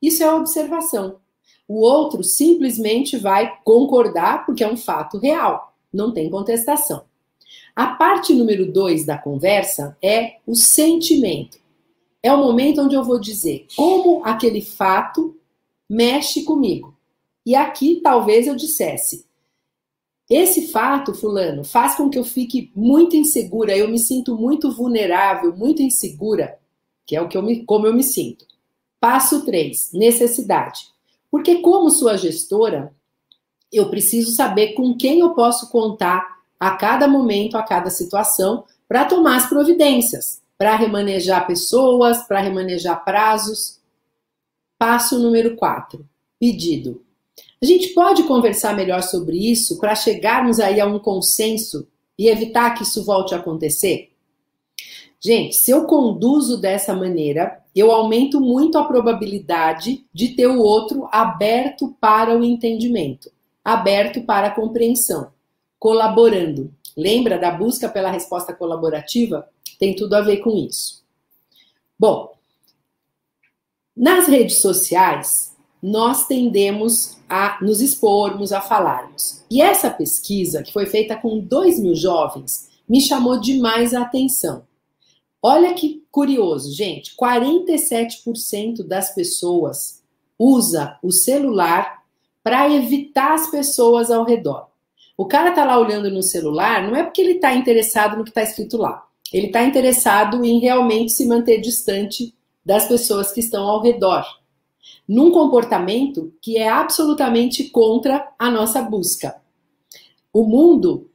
[0.00, 1.16] Isso é observação.
[1.66, 7.04] O outro simplesmente vai concordar porque é um fato real, não tem contestação.
[7.74, 11.58] A parte número 2 da conversa é o sentimento.
[12.22, 15.36] É o momento onde eu vou dizer como aquele fato
[15.88, 16.96] mexe comigo.
[17.46, 19.24] E aqui talvez eu dissesse:
[20.30, 25.56] esse fato, Fulano, faz com que eu fique muito insegura, eu me sinto muito vulnerável,
[25.56, 26.59] muito insegura,
[27.10, 28.46] que é o que eu me, como eu me sinto.
[29.00, 30.82] Passo 3, necessidade.
[31.28, 32.94] Porque, como sua gestora,
[33.72, 36.24] eu preciso saber com quem eu posso contar
[36.60, 43.04] a cada momento, a cada situação, para tomar as providências, para remanejar pessoas, para remanejar
[43.04, 43.80] prazos.
[44.78, 47.02] Passo número 4, pedido.
[47.60, 52.72] A gente pode conversar melhor sobre isso para chegarmos aí a um consenso e evitar
[52.74, 54.09] que isso volte a acontecer?
[55.22, 61.06] Gente, se eu conduzo dessa maneira, eu aumento muito a probabilidade de ter o outro
[61.12, 63.30] aberto para o entendimento,
[63.62, 65.30] aberto para a compreensão,
[65.78, 66.72] colaborando.
[66.96, 69.46] Lembra da busca pela resposta colaborativa?
[69.78, 71.04] Tem tudo a ver com isso.
[71.98, 72.32] Bom,
[73.94, 79.44] nas redes sociais, nós tendemos a nos expormos, a falarmos.
[79.50, 84.64] E essa pesquisa, que foi feita com 2 mil jovens, me chamou demais a atenção.
[85.42, 90.02] Olha que curioso, gente: 47% das pessoas
[90.38, 92.02] usa o celular
[92.42, 94.68] para evitar as pessoas ao redor.
[95.16, 98.30] O cara tá lá olhando no celular, não é porque ele está interessado no que
[98.30, 99.06] está escrito lá.
[99.32, 104.24] Ele está interessado em realmente se manter distante das pessoas que estão ao redor
[105.10, 109.42] num comportamento que é absolutamente contra a nossa busca.
[110.32, 111.10] O mundo,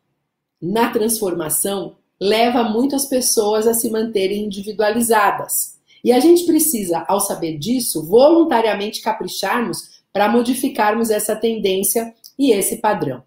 [0.62, 5.76] na transformação, leva muitas pessoas a se manterem individualizadas.
[6.04, 12.78] E a gente precisa, ao saber disso, voluntariamente capricharmos para modificarmos essa tendência e esse
[12.78, 13.24] padrão.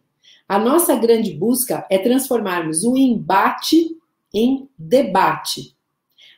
[0.48, 3.96] A nossa grande busca é transformarmos o embate
[4.32, 5.74] em debate.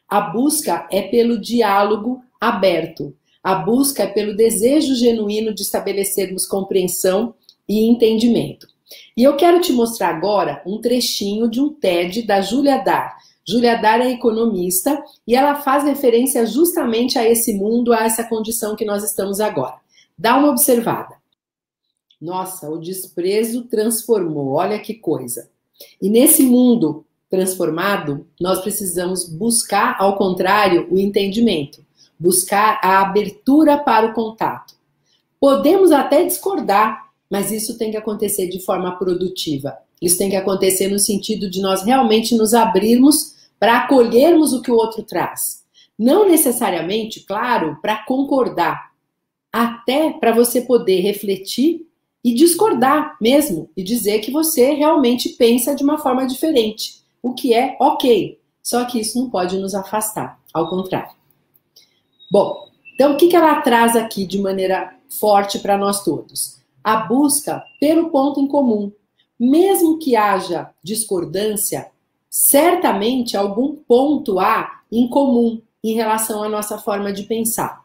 [0.09, 7.35] A busca é pelo diálogo aberto, a busca é pelo desejo genuíno de estabelecermos compreensão
[7.69, 8.67] e entendimento.
[9.21, 13.19] E eu quero te mostrar agora um trechinho de um TED da Julia Dar.
[13.47, 18.75] Julia Dar é economista e ela faz referência justamente a esse mundo, a essa condição
[18.75, 19.75] que nós estamos agora.
[20.17, 21.17] Dá uma observada.
[22.19, 25.51] Nossa, o desprezo transformou, olha que coisa.
[26.01, 31.85] E nesse mundo transformado, nós precisamos buscar, ao contrário, o entendimento,
[32.19, 34.73] buscar a abertura para o contato.
[35.39, 39.79] Podemos até discordar, mas isso tem que acontecer de forma produtiva.
[40.03, 44.71] Isso tem que acontecer no sentido de nós realmente nos abrirmos para acolhermos o que
[44.71, 45.63] o outro traz.
[45.99, 48.91] Não necessariamente, claro, para concordar,
[49.53, 51.87] até para você poder refletir
[52.25, 57.55] e discordar mesmo e dizer que você realmente pensa de uma forma diferente, o que
[57.55, 58.39] é ok.
[58.63, 61.13] Só que isso não pode nos afastar, ao contrário.
[62.31, 66.60] Bom, então o que, ela traz aqui de maneira forte para nós todos?
[66.83, 68.93] A busca pelo ponto em comum.
[69.39, 71.91] Mesmo que haja discordância,
[72.29, 77.85] certamente algum ponto há em comum em relação à nossa forma de pensar.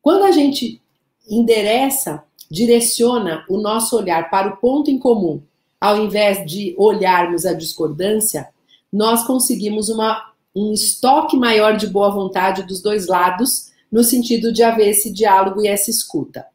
[0.00, 0.80] Quando a gente
[1.28, 5.42] endereça direciona o nosso olhar para o ponto em comum,
[5.80, 8.48] ao invés de olharmos a discordância,
[8.92, 14.62] nós conseguimos uma, um estoque maior de boa vontade dos dois lados, no sentido de
[14.62, 16.46] haver esse diálogo e essa escuta.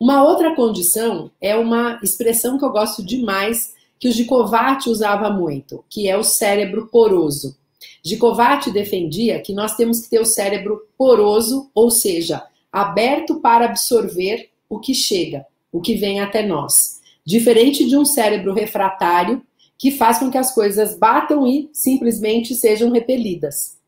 [0.00, 5.84] Uma outra condição é uma expressão que eu gosto demais, que o Gicovati usava muito,
[5.90, 7.56] que é o cérebro poroso.
[8.04, 14.50] Gicovati defendia que nós temos que ter o cérebro poroso, ou seja, aberto para absorver
[14.68, 17.00] o que chega, o que vem até nós.
[17.24, 19.42] Diferente de um cérebro refratário
[19.76, 23.78] que faz com que as coisas batam e simplesmente sejam repelidas.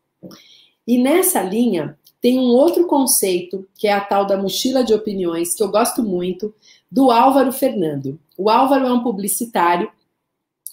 [0.87, 5.55] E nessa linha tem um outro conceito, que é a tal da mochila de opiniões,
[5.55, 6.55] que eu gosto muito,
[6.91, 8.19] do Álvaro Fernando.
[8.37, 9.91] O Álvaro é um publicitário,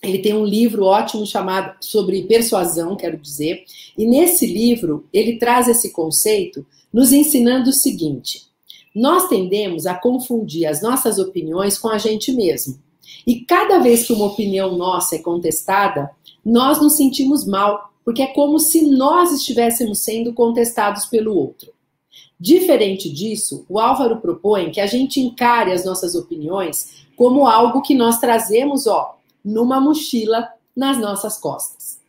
[0.02, 3.64] ele tem um livro ótimo chamado sobre persuasão, quero dizer,
[3.98, 8.44] e nesse livro ele traz esse conceito nos ensinando o seguinte:
[8.94, 12.80] nós tendemos a confundir as nossas opiniões com a gente mesmo.
[13.26, 16.10] E cada vez que uma opinião nossa é contestada,
[16.44, 21.74] nós nos sentimos mal, porque é como se nós estivéssemos sendo contestados pelo outro.
[22.39, 27.93] Diferente disso, o Álvaro propõe que a gente encare as nossas opiniões como algo que
[27.93, 32.00] nós trazemos, ó, numa mochila nas nossas costas.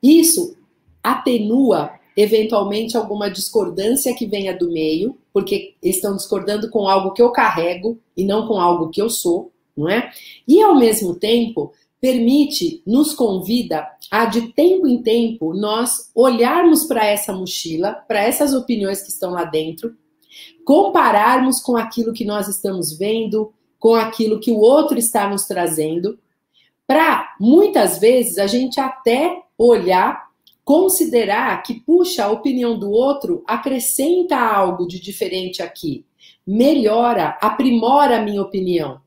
[0.00, 0.56] Isso
[1.02, 7.32] atenua eventualmente alguma discordância que venha do meio, porque estão discordando com algo que eu
[7.32, 10.08] carrego e não com algo que eu sou, não é?
[10.46, 17.04] E ao mesmo tempo, permite, nos convida a de tempo em tempo nós olharmos para
[17.04, 19.96] essa mochila, para essas opiniões que estão lá dentro,
[20.64, 26.18] compararmos com aquilo que nós estamos vendo, com aquilo que o outro está nos trazendo,
[26.86, 30.26] para muitas vezes a gente até olhar
[30.66, 36.04] considerar que, puxa, a opinião do outro acrescenta algo de diferente aqui,
[36.44, 39.00] melhora, aprimora a minha opinião.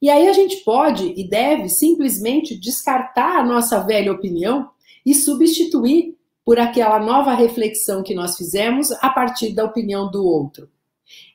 [0.00, 4.68] E aí a gente pode e deve simplesmente descartar a nossa velha opinião
[5.04, 10.68] e substituir por aquela nova reflexão que nós fizemos a partir da opinião do outro.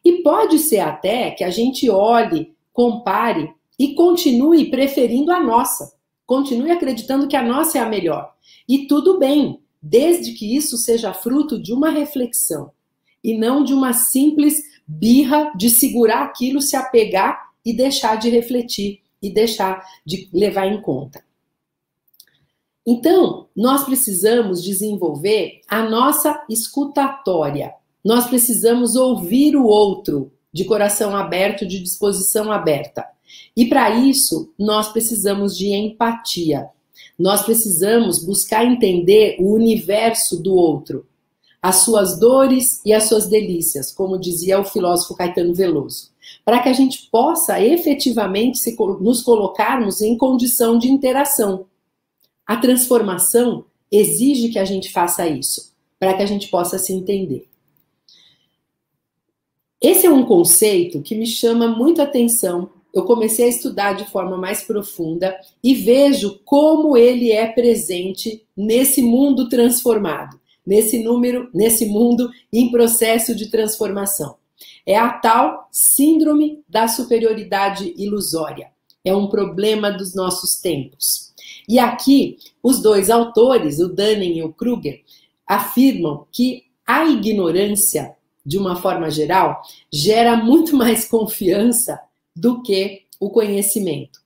[0.04, 5.94] E pode ser até que a gente olhe, compare e continue preferindo a nossa.
[6.26, 8.34] Continue acreditando que a nossa é a melhor.
[8.68, 12.72] E tudo bem, desde que isso seja fruto de uma reflexão
[13.24, 19.02] e não de uma simples birra de segurar aquilo, se apegar e deixar de refletir
[19.22, 21.24] e deixar de levar em conta.
[22.86, 27.74] Então, nós precisamos desenvolver a nossa escutatória.
[28.04, 33.06] Nós precisamos ouvir o outro de coração aberto, de disposição aberta.
[33.56, 36.70] E para isso, nós precisamos de empatia.
[37.18, 41.06] Nós precisamos buscar entender o universo do outro,
[41.62, 46.11] as suas dores e as suas delícias, como dizia o filósofo Caetano Veloso,
[46.44, 51.66] para que a gente possa efetivamente se, nos colocarmos em condição de interação.
[52.46, 57.48] A transformação exige que a gente faça isso, para que a gente possa se entender.
[59.80, 64.38] Esse é um conceito que me chama muito atenção eu comecei a estudar de forma
[64.38, 72.30] mais profunda e vejo como ele é presente nesse mundo transformado, nesse número, nesse mundo
[72.52, 74.36] em processo de transformação.
[74.86, 78.72] É a tal síndrome da superioridade ilusória.
[79.04, 81.34] É um problema dos nossos tempos.
[81.68, 85.02] E aqui, os dois autores, o Dunning e o Kruger,
[85.48, 92.00] afirmam que a ignorância, de uma forma geral, gera muito mais confiança
[92.36, 94.22] do que o conhecimento.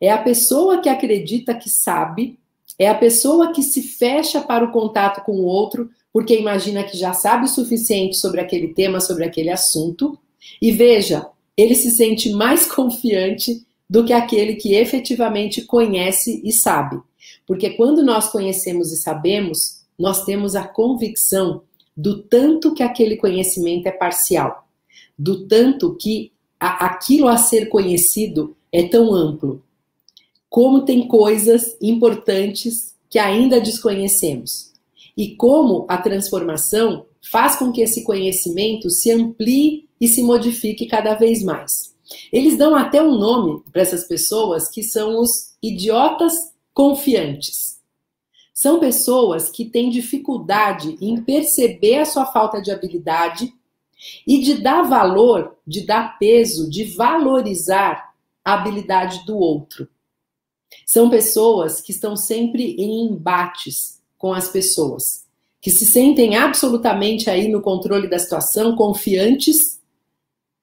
[0.00, 2.38] É a pessoa que acredita que sabe,
[2.80, 6.96] é a pessoa que se fecha para o contato com o outro, porque imagina que
[6.96, 10.18] já sabe o suficiente sobre aquele tema, sobre aquele assunto.
[10.62, 16.98] E veja, ele se sente mais confiante do que aquele que efetivamente conhece e sabe.
[17.46, 21.60] Porque quando nós conhecemos e sabemos, nós temos a convicção
[21.94, 24.66] do tanto que aquele conhecimento é parcial,
[25.18, 29.62] do tanto que aquilo a ser conhecido é tão amplo.
[30.50, 34.72] Como tem coisas importantes que ainda desconhecemos.
[35.16, 41.14] E como a transformação faz com que esse conhecimento se amplie e se modifique cada
[41.14, 41.94] vez mais.
[42.32, 47.78] Eles dão até um nome para essas pessoas que são os idiotas confiantes.
[48.52, 53.52] São pessoas que têm dificuldade em perceber a sua falta de habilidade
[54.26, 59.88] e de dar valor, de dar peso, de valorizar a habilidade do outro.
[60.92, 65.24] São pessoas que estão sempre em embates com as pessoas,
[65.60, 69.80] que se sentem absolutamente aí no controle da situação, confiantes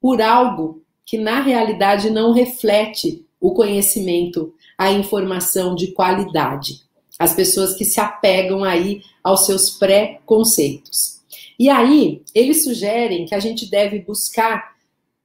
[0.01, 6.81] por algo que na realidade não reflete o conhecimento, a informação de qualidade.
[7.17, 11.21] As pessoas que se apegam aí aos seus pré-conceitos.
[11.57, 14.75] E aí, eles sugerem que a gente deve buscar,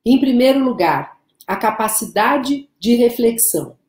[0.06, 3.81] em primeiro lugar, a capacidade de reflexão.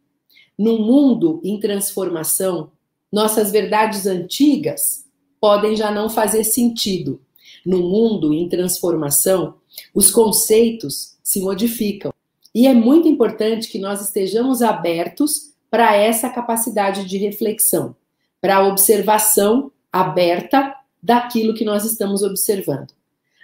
[0.57, 2.71] Num mundo em transformação,
[3.11, 5.05] nossas verdades antigas
[5.39, 7.21] podem já não fazer sentido.
[7.65, 9.55] No mundo em transformação,
[9.93, 12.13] os conceitos se modificam.
[12.53, 17.95] E é muito importante que nós estejamos abertos para essa capacidade de reflexão,
[18.39, 22.93] para a observação aberta daquilo que nós estamos observando.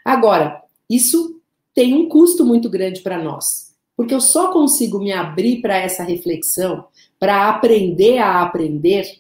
[0.05, 1.41] Agora, isso
[1.74, 6.03] tem um custo muito grande para nós, porque eu só consigo me abrir para essa
[6.03, 6.86] reflexão,
[7.20, 9.20] para aprender a aprender,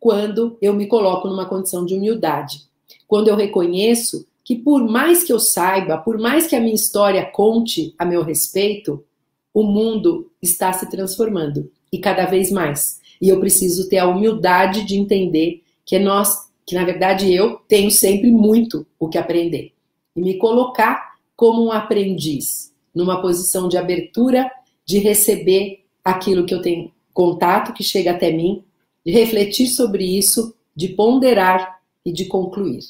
[0.00, 2.62] quando eu me coloco numa condição de humildade.
[3.06, 7.24] Quando eu reconheço que por mais que eu saiba, por mais que a minha história
[7.24, 9.04] conte a meu respeito,
[9.52, 13.00] o mundo está se transformando e cada vez mais.
[13.20, 17.90] E eu preciso ter a humildade de entender que nós, que na verdade eu tenho
[17.90, 19.72] sempre muito o que aprender
[20.14, 24.50] e me colocar como um aprendiz, numa posição de abertura,
[24.84, 28.62] de receber aquilo que eu tenho contato que chega até mim,
[29.02, 32.80] de refletir sobre isso, de ponderar e de concluir.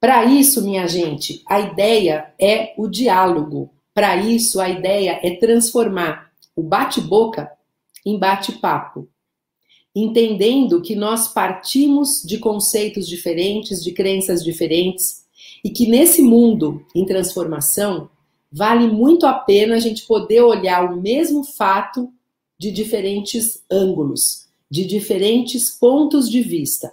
[0.00, 3.70] Para isso, minha gente, a ideia é o diálogo.
[3.94, 7.48] Para isso, a ideia é transformar o bate-boca
[8.04, 9.08] em bate-papo,
[9.94, 15.24] entendendo que nós partimos de conceitos diferentes, de crenças diferentes,
[15.62, 18.10] e que nesse mundo em transformação,
[18.50, 22.12] vale muito a pena a gente poder olhar o mesmo fato
[22.58, 26.92] de diferentes ângulos, de diferentes pontos de vista.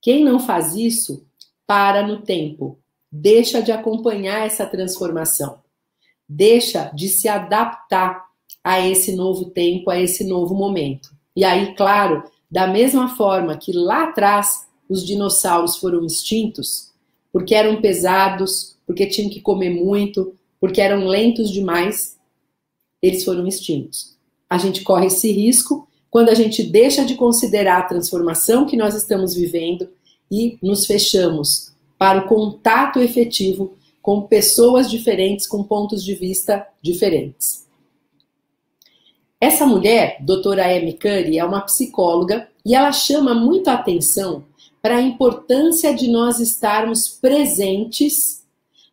[0.00, 1.26] Quem não faz isso
[1.66, 2.78] para no tempo,
[3.10, 5.60] deixa de acompanhar essa transformação,
[6.28, 8.26] deixa de se adaptar
[8.62, 11.10] a esse novo tempo, a esse novo momento.
[11.34, 16.92] E aí, claro, da mesma forma que lá atrás os dinossauros foram extintos,
[17.32, 22.18] porque eram pesados, porque tinham que comer muito, porque eram lentos demais,
[23.00, 24.17] eles foram extintos.
[24.48, 28.94] A gente corre esse risco quando a gente deixa de considerar a transformação que nós
[28.94, 29.88] estamos vivendo
[30.30, 37.66] e nos fechamos para o contato efetivo com pessoas diferentes, com pontos de vista diferentes.
[39.40, 44.44] Essa mulher, doutora Amy Curry, é uma psicóloga e ela chama muito a atenção
[44.80, 48.44] para a importância de nós estarmos presentes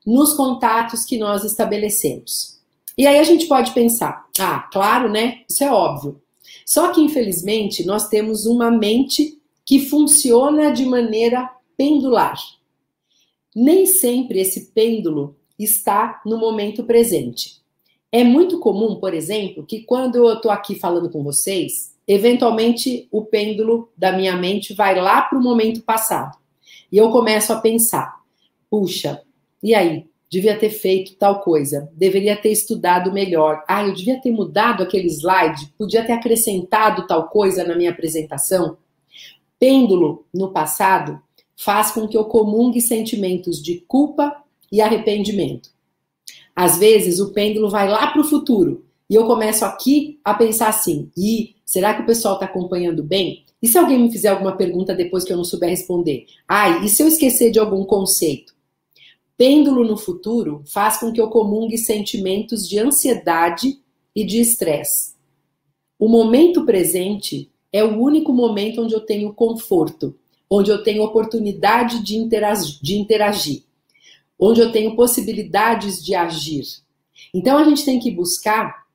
[0.05, 2.54] nos contatos que nós estabelecemos.
[2.97, 5.43] E aí a gente pode pensar, ah, claro, né?
[5.49, 6.21] Isso é óbvio.
[6.65, 12.37] Só que, infelizmente, nós temos uma mente que funciona de maneira pendular.
[13.55, 17.61] Nem sempre esse pêndulo está no momento presente.
[18.11, 23.25] É muito comum, por exemplo, que quando eu estou aqui falando com vocês, eventualmente o
[23.25, 26.37] pêndulo da minha mente vai lá para o momento passado.
[26.91, 28.21] E eu começo a pensar:
[28.69, 29.21] puxa,
[29.61, 30.05] e aí?
[30.35, 33.63] Devia ter feito tal coisa, deveria ter estudado melhor.
[33.67, 38.77] Ah, eu devia ter mudado aquele slide, podia ter acrescentado tal coisa na minha apresentação
[39.59, 41.21] pêndulo no passado
[41.57, 45.69] faz com que eu comungue sentimentos de culpa e arrependimento.
[46.55, 50.69] Às vezes o pêndulo vai lá para o futuro e eu começo aqui a pensar
[50.69, 53.43] assim: e será que o pessoal está acompanhando bem?
[53.61, 56.25] E se alguém me fizer alguma pergunta depois que eu não souber responder?
[56.47, 58.53] Ai, e se eu esquecer de algum conceito?
[59.37, 63.79] Pêndulo no futuro faz com que eu comungue sentimentos de ansiedade
[64.15, 65.13] e de estresse.
[65.99, 70.15] O momento presente é o único momento onde eu tenho conforto,
[70.49, 73.63] onde eu tenho oportunidade de interagir, de interagir,
[74.39, 76.63] onde eu tenho possibilidades de agir.
[77.33, 78.85] Então a gente tem que buscar,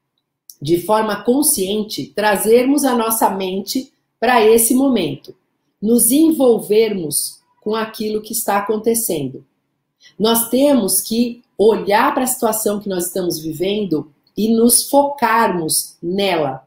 [0.60, 5.34] de forma consciente, trazermos a nossa mente para esse momento,
[5.80, 9.44] nos envolvermos com aquilo que está acontecendo.
[10.18, 16.66] Nós temos que olhar para a situação que nós estamos vivendo e nos focarmos nela.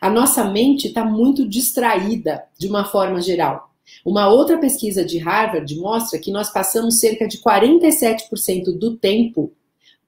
[0.00, 3.68] A nossa mente está muito distraída de uma forma geral.
[4.04, 9.52] Uma outra pesquisa de Harvard mostra que nós passamos cerca de 47% do tempo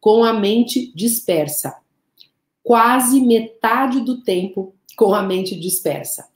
[0.00, 1.76] com a mente dispersa.
[2.62, 6.28] Quase metade do tempo com a mente dispersa.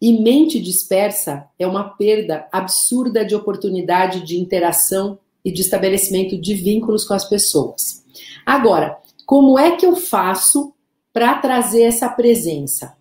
[0.00, 6.54] E mente dispersa é uma perda absurda de oportunidade de interação e de estabelecimento de
[6.54, 8.04] vínculos com as pessoas.
[8.44, 10.74] Agora, como é que eu faço
[11.12, 12.96] para trazer essa presença?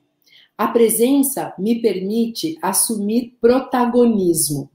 [0.58, 4.70] A presença me permite assumir protagonismo.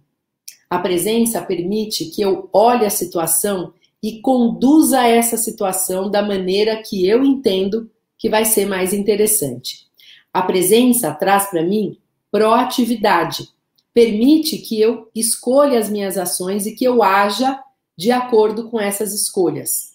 [0.68, 7.06] A presença permite que eu olhe a situação e conduza essa situação da maneira que
[7.06, 9.86] eu entendo que vai ser mais interessante.
[10.32, 11.98] A presença traz para mim
[12.30, 13.48] proatividade,
[13.95, 17.61] permite que eu escolha as minhas ações e que eu haja
[17.97, 19.95] de acordo com essas escolhas.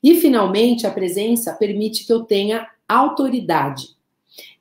[0.00, 3.88] E, finalmente, a presença permite que eu tenha autoridade.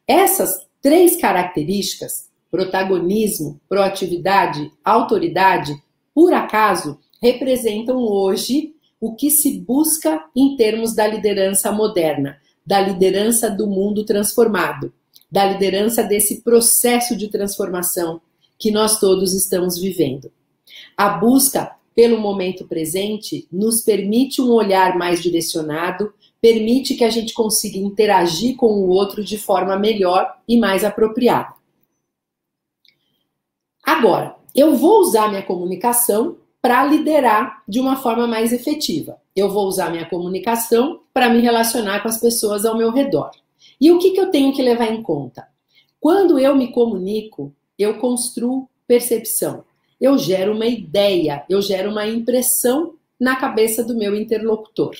[0.08, 5.74] Essas três características, protagonismo, proatividade, autoridade,
[6.14, 13.50] por acaso, representam hoje o que se busca em termos da liderança moderna, da liderança
[13.50, 14.92] do mundo transformado,
[15.32, 18.22] da liderança desse processo de transformação
[18.62, 20.32] que nós todos estamos vivendo.
[20.96, 27.34] A busca pelo momento presente, nos permite um olhar mais direcionado, permite que a gente
[27.34, 31.54] consiga interagir com o outro de forma melhor e mais apropriada.
[33.84, 39.18] Agora, eu vou usar minha comunicação para liderar de uma forma mais efetiva.
[39.36, 43.32] Eu vou usar minha comunicação para me relacionar com as pessoas ao meu redor.
[43.80, 45.48] E o que, que eu tenho que levar em conta?
[46.00, 49.64] Quando eu me comunico, eu construo percepção
[50.02, 54.96] eu gero uma ideia, eu gero uma impressão na cabeça do meu interlocutor.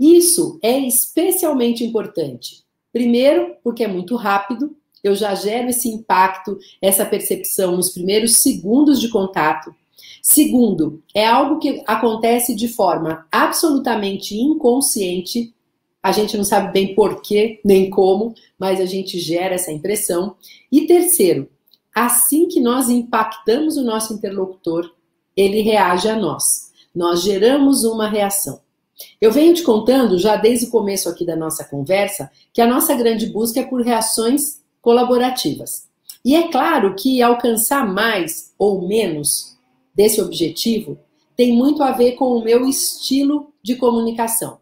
[0.00, 2.64] Isso é especialmente importante.
[2.90, 8.98] Primeiro, porque é muito rápido, eu já gero esse impacto, essa percepção nos primeiros segundos
[8.98, 9.74] de contato.
[10.22, 15.52] Segundo, é algo que acontece de forma absolutamente inconsciente.
[16.02, 20.36] A gente não sabe bem porquê nem como, mas a gente gera essa impressão.
[20.72, 21.50] E terceiro,
[21.94, 24.92] assim que nós impactamos o nosso interlocutor,
[25.36, 26.72] ele reage a nós.
[26.94, 28.60] Nós geramos uma reação.
[29.20, 32.94] Eu venho te contando, já desde o começo aqui da nossa conversa, que a nossa
[32.94, 35.88] grande busca é por reações colaborativas.
[36.24, 39.56] E é claro que alcançar mais ou menos
[39.94, 40.98] desse objetivo
[41.36, 44.58] tem muito a ver com o meu estilo de comunicação.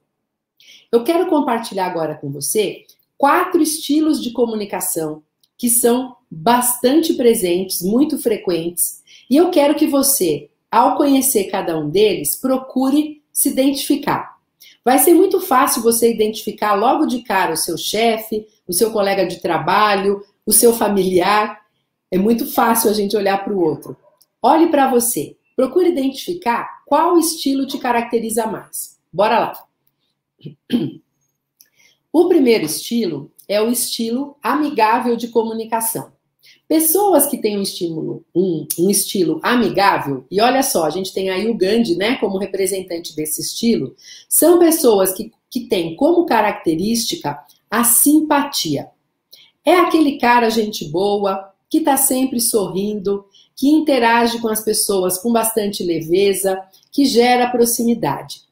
[0.91, 2.85] Eu quero compartilhar agora com você
[3.16, 5.22] quatro estilos de comunicação
[5.62, 9.00] que são bastante presentes, muito frequentes,
[9.30, 14.38] e eu quero que você, ao conhecer cada um deles, procure se identificar.
[14.84, 19.24] Vai ser muito fácil você identificar logo de cara o seu chefe, o seu colega
[19.24, 21.60] de trabalho, o seu familiar.
[22.10, 23.96] É muito fácil a gente olhar para o outro.
[24.42, 25.36] Olhe para você.
[25.54, 28.98] Procure identificar qual estilo te caracteriza mais.
[29.12, 29.64] Bora lá.
[32.14, 36.12] O primeiro estilo é o estilo amigável de comunicação.
[36.66, 41.28] Pessoas que têm um estímulo, um, um, estilo amigável, e olha só, a gente tem
[41.28, 43.95] aí o Gandhi, né, como representante desse estilo,
[44.28, 47.38] são pessoas que, que têm como característica
[47.70, 48.88] a simpatia.
[49.64, 53.24] É aquele cara gente boa, que está sempre sorrindo,
[53.57, 58.43] que interage com as pessoas com bastante leveza, que gera proximidade.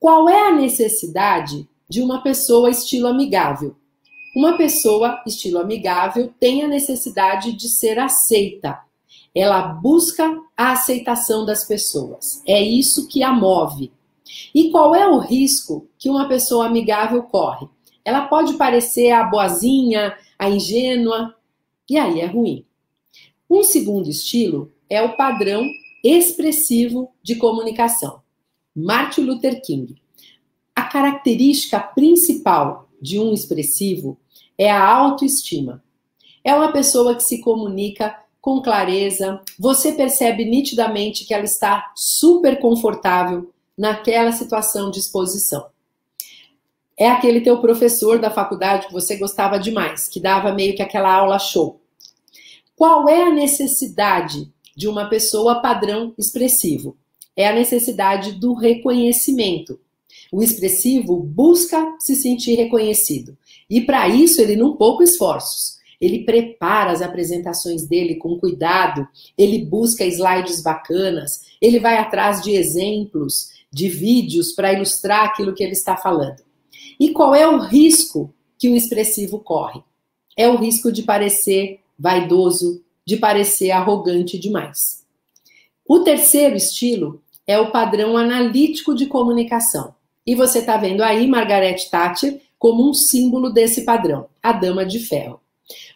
[0.00, 3.76] Qual é a necessidade de uma pessoa estilo amigável?
[4.34, 8.80] Uma pessoa estilo amigável tem a necessidade de ser aceita.
[9.32, 12.42] Ela busca a aceitação das pessoas.
[12.44, 13.92] É isso que a move.
[14.52, 17.68] E qual é o risco que uma pessoa amigável corre?
[18.04, 21.36] Ela pode parecer a boazinha, a ingênua,
[21.88, 22.66] e aí é ruim.
[23.48, 25.64] Um segundo estilo é o padrão
[26.02, 28.20] expressivo de comunicação.
[28.74, 29.94] Martin Luther King.
[30.74, 34.18] A característica principal de um expressivo
[34.58, 35.82] é a autoestima.
[36.42, 42.60] É uma pessoa que se comunica com clareza, você percebe nitidamente que ela está super
[42.60, 45.66] confortável naquela situação de exposição.
[46.96, 51.12] é aquele teu professor da faculdade que você gostava demais, que dava meio que aquela
[51.12, 51.80] aula show.
[52.76, 56.96] Qual é a necessidade de uma pessoa padrão expressivo?
[57.36, 59.80] É a necessidade do reconhecimento.
[60.30, 63.36] O expressivo busca se sentir reconhecido.
[63.68, 65.74] E para isso ele não poupa esforços.
[66.00, 69.06] Ele prepara as apresentações dele com cuidado,
[69.38, 75.62] ele busca slides bacanas, ele vai atrás de exemplos, de vídeos para ilustrar aquilo que
[75.62, 76.42] ele está falando.
[76.98, 79.82] E qual é o risco que o expressivo corre?
[80.36, 85.04] É o risco de parecer vaidoso, de parecer arrogante demais.
[85.86, 89.94] O terceiro estilo é o padrão analítico de comunicação.
[90.26, 94.98] E você está vendo aí Margaret Thatcher como um símbolo desse padrão, a dama de
[94.98, 95.38] ferro.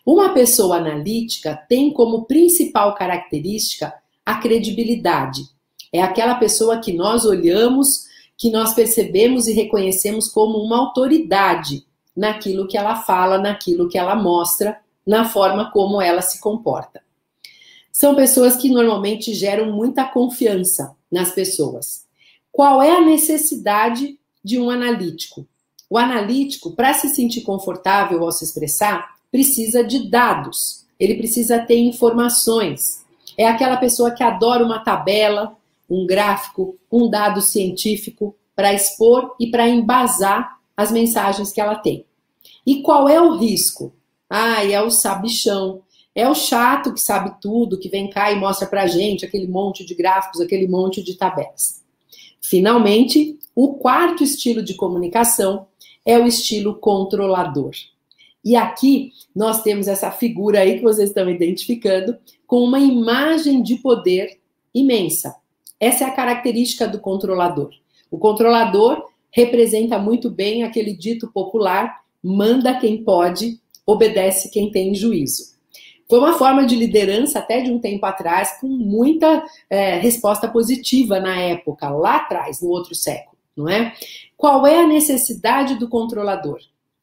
[0.04, 5.44] Uma pessoa analítica tem como principal característica a credibilidade.
[5.90, 8.04] É aquela pessoa que nós olhamos,
[8.36, 14.14] que nós percebemos e reconhecemos como uma autoridade naquilo que ela fala, naquilo que ela
[14.14, 17.00] mostra, na forma como ela se comporta.
[17.90, 22.04] São pessoas que normalmente geram muita confiança nas pessoas.
[22.52, 25.48] Qual é a necessidade de um analítico?
[25.90, 31.78] O analítico, para se sentir confortável ao se expressar, precisa de dados, ele precisa ter
[31.78, 33.04] informações.
[33.36, 35.56] É aquela pessoa que adora uma tabela,
[35.88, 42.04] um gráfico, um dado científico para expor e para embasar as mensagens que ela tem.
[42.66, 43.92] E qual é o risco?
[44.28, 45.82] Ah, é o sabichão,
[46.14, 49.86] é o chato que sabe tudo, que vem cá e mostra para gente aquele monte
[49.86, 51.82] de gráficos, aquele monte de tabelas.
[52.40, 55.67] Finalmente, o quarto estilo de comunicação
[56.08, 57.72] é o estilo controlador.
[58.42, 63.76] E aqui nós temos essa figura aí que vocês estão identificando com uma imagem de
[63.76, 64.38] poder
[64.74, 65.36] imensa.
[65.78, 67.68] Essa é a característica do controlador.
[68.10, 75.58] O controlador representa muito bem aquele dito popular: manda quem pode, obedece quem tem juízo.
[76.08, 81.20] Foi uma forma de liderança até de um tempo atrás, com muita é, resposta positiva
[81.20, 83.92] na época, lá atrás, no outro século, não é?
[84.38, 86.60] Qual é a necessidade do controlador?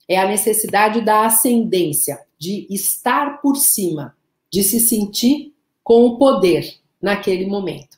[0.07, 4.15] É a necessidade da ascendência, de estar por cima,
[4.49, 7.97] de se sentir com o poder naquele momento.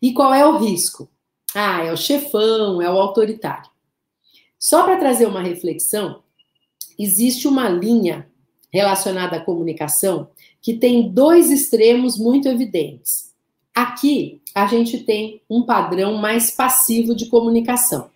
[0.00, 1.08] E qual é o risco?
[1.52, 3.68] Ah, é o chefão, é o autoritário.
[4.56, 6.22] Só para trazer uma reflexão,
[6.96, 8.30] existe uma linha
[8.72, 10.28] relacionada à comunicação
[10.62, 13.34] que tem dois extremos muito evidentes.
[13.74, 18.14] Aqui a gente tem um padrão mais passivo de comunicação.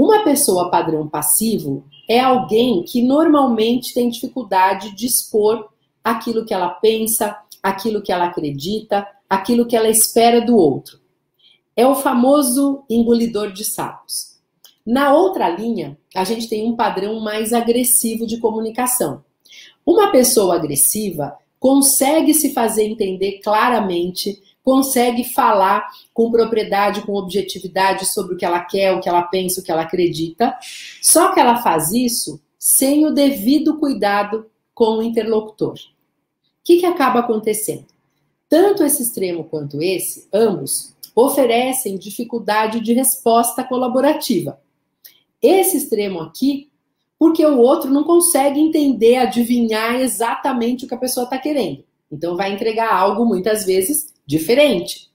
[0.00, 5.70] Uma pessoa padrão passivo é alguém que normalmente tem dificuldade de expor
[6.04, 11.00] aquilo que ela pensa, aquilo que ela acredita, aquilo que ela espera do outro.
[11.76, 14.38] É o famoso engolidor de sapos.
[14.86, 19.24] Na outra linha, a gente tem um padrão mais agressivo de comunicação.
[19.84, 28.34] Uma pessoa agressiva consegue se fazer entender claramente consegue falar com propriedade, com objetividade sobre
[28.34, 30.54] o que ela quer, o que ela pensa, o que ela acredita.
[31.00, 34.44] Só que ela faz isso sem o devido cuidado
[34.74, 35.72] com o interlocutor.
[35.72, 35.78] O
[36.62, 37.86] que, que acaba acontecendo?
[38.46, 44.60] Tanto esse extremo quanto esse, ambos, oferecem dificuldade de resposta colaborativa.
[45.40, 46.68] Esse extremo aqui,
[47.18, 51.82] porque o outro não consegue entender, adivinhar exatamente o que a pessoa está querendo.
[52.12, 55.08] Então, vai entregar algo, muitas vezes, diferente.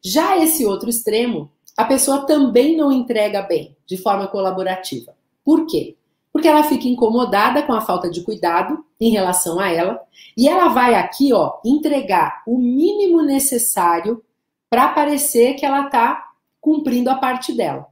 [0.00, 5.16] Já esse outro extremo, a pessoa também não entrega bem, de forma colaborativa.
[5.44, 5.96] Por quê?
[6.32, 10.00] Porque ela fica incomodada com a falta de cuidado em relação a ela,
[10.36, 14.22] e ela vai aqui, ó, entregar o mínimo necessário
[14.70, 17.88] para parecer que ela está cumprindo a parte dela.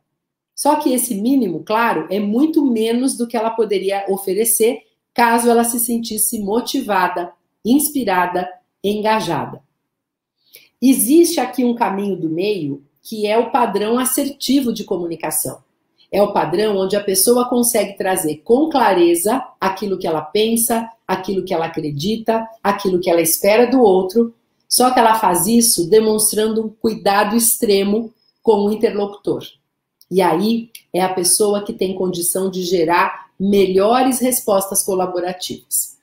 [0.55, 5.65] Só que esse mínimo, claro, é muito menos do que ela poderia oferecer caso ela
[5.65, 7.33] se sentisse motivada,
[7.65, 8.49] inspirada,
[8.85, 9.63] engajada.
[10.81, 15.59] Existe aqui um caminho do meio que é o padrão assertivo de comunicação.
[16.13, 21.45] É o padrão onde a pessoa consegue trazer com clareza aquilo que ela pensa, aquilo
[21.45, 24.35] que ela acredita, aquilo que ela espera do outro,
[24.69, 28.13] só que ela faz isso demonstrando um cuidado extremo
[28.43, 29.45] com o interlocutor.
[30.11, 35.97] E aí é a pessoa que tem condição de gerar melhores respostas colaborativas.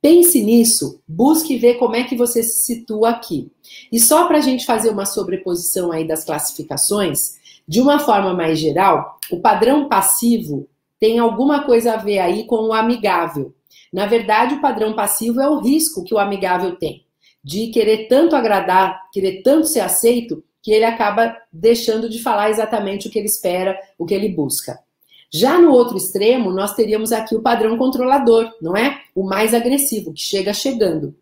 [0.00, 3.50] Pense nisso, busque ver como é que você se situa aqui.
[3.90, 7.36] E só para a gente fazer uma sobreposição aí das classificações,
[7.66, 10.68] de uma forma mais geral, o padrão passivo
[11.00, 13.54] tem alguma coisa a ver aí com o amigável.
[13.92, 17.04] Na verdade, o padrão passivo é o risco que o amigável tem,
[17.42, 23.08] de querer tanto agradar, querer tanto ser aceito, que ele acaba deixando de falar exatamente
[23.08, 24.78] o que ele espera, o que ele busca.
[25.30, 29.02] Já no outro extremo, nós teríamos aqui o padrão controlador, não é?
[29.14, 31.14] O mais agressivo, que chega chegando.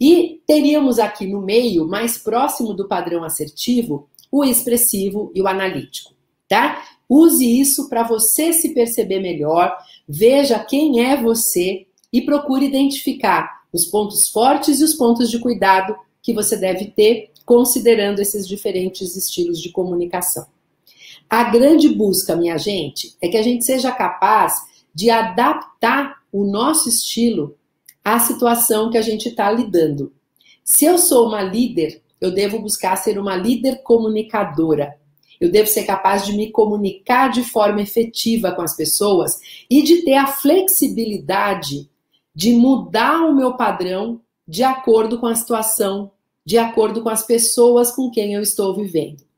[0.00, 6.14] E teríamos aqui no meio, mais próximo do padrão assertivo, o expressivo e o analítico,
[6.48, 6.82] tá?
[7.08, 9.76] Use isso para você se perceber melhor,
[10.08, 15.94] veja quem é você e procure identificar os pontos fortes e os pontos de cuidado
[16.22, 20.46] que você deve ter considerando esses diferentes estilos de comunicação.
[21.32, 24.52] A grande busca, minha gente, é que a gente seja capaz
[24.94, 27.56] de adaptar o nosso estilo
[28.04, 30.12] à situação que a gente está lidando.
[30.62, 34.94] Se eu sou uma líder, eu devo buscar ser uma líder comunicadora.
[35.40, 39.38] Eu devo ser capaz de me comunicar de forma efetiva com as pessoas
[39.70, 41.88] e de ter a flexibilidade
[42.34, 46.10] de mudar o meu padrão de acordo com a situação,
[46.44, 49.31] de acordo com as pessoas com quem eu estou vivendo.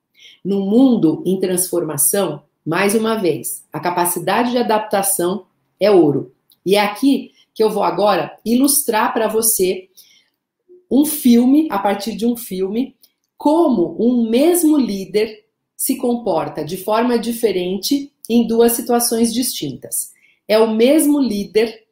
[0.44, 5.46] No mundo em transformação, mais uma vez, a capacidade de adaptação
[5.80, 6.32] é ouro.
[6.64, 9.88] E é aqui que eu vou agora ilustrar para você
[10.90, 12.94] um filme, a partir de um filme,
[13.36, 15.44] como um mesmo líder
[15.76, 20.12] se comporta de forma diferente em duas situações distintas.
[20.46, 21.84] É o mesmo líder,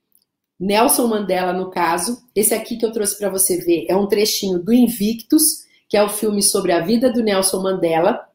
[0.59, 2.23] Nelson Mandela no caso.
[2.35, 6.03] Esse aqui que eu trouxe para você ver é um trechinho do Invictus, que é
[6.03, 8.27] o filme sobre a vida do Nelson Mandela.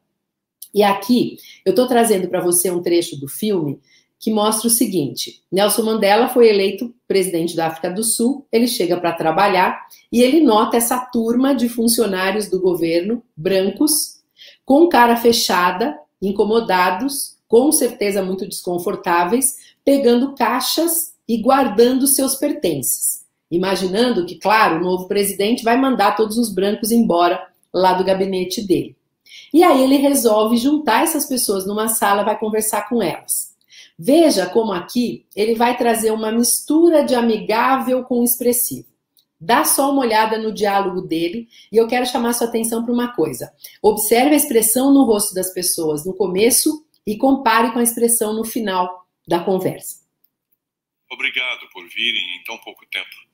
[0.74, 3.80] E aqui eu estou trazendo para você um trecho do filme
[4.18, 8.98] que mostra o seguinte: Nelson Mandela foi eleito presidente da África do Sul, ele chega
[8.98, 14.18] para trabalhar e ele nota essa turma de funcionários do governo, brancos,
[14.64, 23.26] com cara fechada, incomodados, com certeza muito desconfortáveis, pegando caixas e guardando seus pertences.
[23.50, 27.40] Imaginando que, claro, o novo presidente vai mandar todos os brancos embora
[27.72, 28.97] lá do gabinete dele.
[29.52, 33.56] E aí ele resolve juntar essas pessoas numa sala, vai conversar com elas.
[33.98, 38.86] Veja como aqui ele vai trazer uma mistura de amigável com expressivo.
[39.40, 43.14] Dá só uma olhada no diálogo dele e eu quero chamar sua atenção para uma
[43.14, 43.52] coisa.
[43.80, 48.44] Observe a expressão no rosto das pessoas no começo e compare com a expressão no
[48.44, 50.06] final da conversa.
[51.10, 53.28] Obrigado por virem em tão pouco tempo.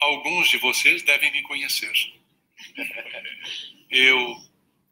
[0.00, 1.92] Alguns de vocês devem me conhecer.
[3.90, 4.36] Eu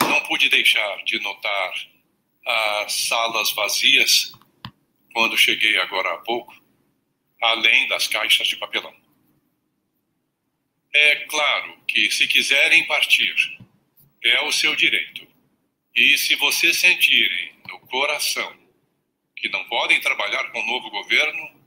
[0.03, 1.73] não pude deixar de notar
[2.47, 4.33] as salas vazias
[5.13, 6.55] quando cheguei agora há pouco,
[7.43, 8.95] além das caixas de papelão.
[10.95, 13.35] É claro que, se quiserem partir,
[14.25, 15.27] é o seu direito.
[15.95, 18.57] E se vocês sentirem no coração
[19.37, 21.61] que não podem trabalhar com o novo governo,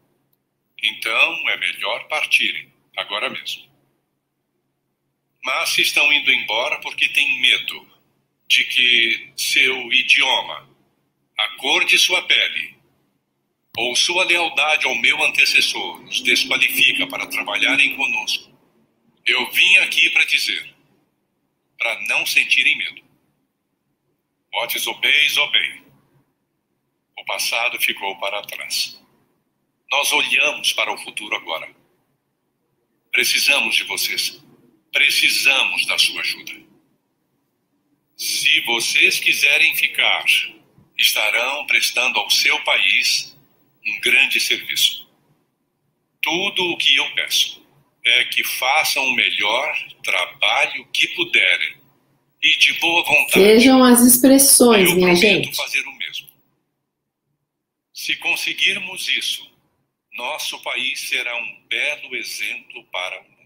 [0.82, 3.70] então é melhor partirem agora mesmo.
[5.44, 7.91] Mas se estão indo embora porque têm medo
[8.52, 10.70] de que seu idioma,
[11.40, 12.76] a cor de sua pele
[13.78, 18.52] ou sua lealdade ao meu antecessor nos desqualifica para trabalharem conosco,
[19.26, 20.76] eu vim aqui para dizer,
[21.78, 23.02] para não sentirem medo.
[24.54, 25.84] What is obey is obey.
[27.18, 29.02] O passado ficou para trás.
[29.90, 31.74] Nós olhamos para o futuro agora.
[33.14, 34.44] Precisamos de vocês.
[34.92, 36.71] Precisamos da sua ajuda.
[38.22, 40.24] Se vocês quiserem ficar,
[40.96, 43.36] estarão prestando ao seu país
[43.84, 45.10] um grande serviço.
[46.22, 47.66] Tudo o que eu peço
[48.06, 51.78] é que façam o melhor trabalho que puderem
[52.44, 53.44] e de boa vontade.
[53.44, 55.58] Vejam as expressões, eu minha gente.
[55.58, 56.30] fazer o mesmo.
[57.92, 59.52] Se conseguirmos isso,
[60.14, 63.41] nosso país será um belo exemplo para o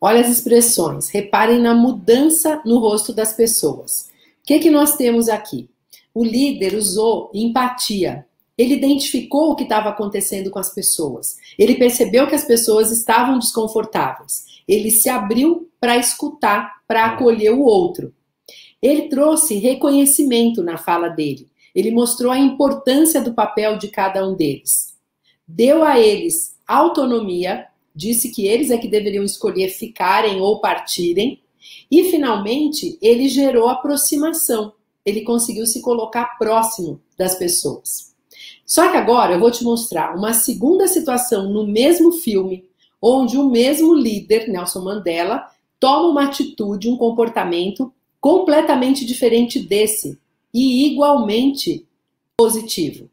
[0.00, 4.10] Olha as expressões, reparem na mudança no rosto das pessoas.
[4.42, 5.68] O que, que nós temos aqui?
[6.14, 8.26] O líder usou empatia.
[8.56, 11.36] Ele identificou o que estava acontecendo com as pessoas.
[11.58, 14.44] Ele percebeu que as pessoas estavam desconfortáveis.
[14.66, 18.12] Ele se abriu para escutar, para acolher o outro.
[18.80, 21.48] Ele trouxe reconhecimento na fala dele.
[21.74, 24.94] Ele mostrou a importância do papel de cada um deles.
[25.46, 31.40] Deu a eles autonomia disse que eles é que deveriam escolher ficarem ou partirem.
[31.90, 34.72] E finalmente, ele gerou aproximação.
[35.04, 38.14] Ele conseguiu se colocar próximo das pessoas.
[38.64, 42.64] Só que agora eu vou te mostrar uma segunda situação no mesmo filme,
[43.02, 45.48] onde o mesmo líder, Nelson Mandela,
[45.80, 50.18] toma uma atitude, um comportamento completamente diferente desse
[50.52, 51.86] e igualmente
[52.36, 53.10] positivo.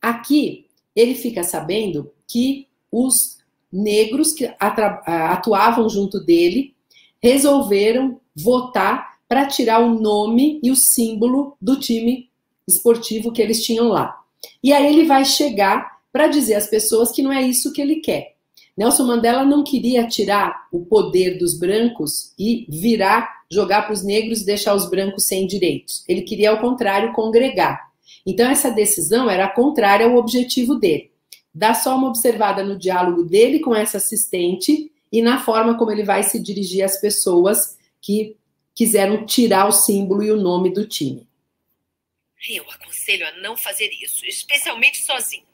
[0.00, 3.38] Aqui ele fica sabendo que os
[3.72, 6.74] negros que atuavam junto dele
[7.22, 12.28] resolveram votar para tirar o nome e o símbolo do time
[12.68, 14.20] esportivo que eles tinham lá.
[14.62, 17.96] E aí ele vai chegar para dizer às pessoas que não é isso que ele
[17.96, 18.34] quer.
[18.76, 24.40] Nelson Mandela não queria tirar o poder dos brancos e virar, jogar para os negros
[24.40, 26.04] e deixar os brancos sem direitos.
[26.08, 27.92] Ele queria, ao contrário, congregar.
[28.26, 31.11] Então, essa decisão era contrária ao objetivo dele.
[31.54, 36.02] Dá só uma observada no diálogo dele com essa assistente e na forma como ele
[36.02, 38.36] vai se dirigir às pessoas que
[38.74, 41.28] quiseram tirar o símbolo e o nome do time.
[42.48, 45.46] Eu aconselho a não fazer isso, especialmente sozinho.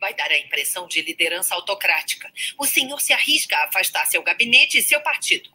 [0.00, 2.30] Vai dar a impressão de liderança autocrática.
[2.58, 5.48] O senhor se arrisca a afastar seu gabinete e seu partido.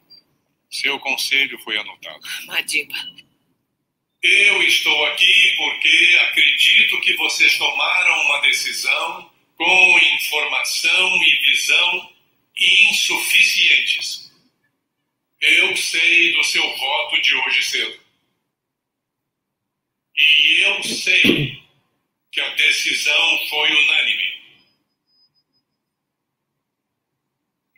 [0.71, 2.21] Seu conselho foi anotado.
[2.45, 2.95] Madiba.
[4.21, 9.28] Eu estou aqui porque acredito que vocês tomaram uma decisão
[9.59, 12.13] com informação e visão
[12.57, 14.31] insuficientes.
[15.41, 17.99] Eu sei do seu voto de hoje cedo.
[20.15, 21.61] E eu sei
[22.31, 24.39] que a decisão foi unânime.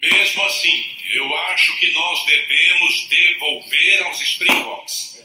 [0.04, 5.24] Mesmo assim, eu acho que nós devemos devolver aos Springboks.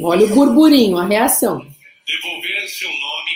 [0.00, 1.74] Olha o burburinho, a reação.
[2.06, 3.27] Devolver seu nome,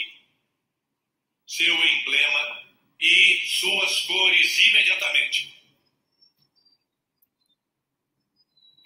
[1.55, 2.63] seu emblema
[2.99, 5.55] e suas cores imediatamente.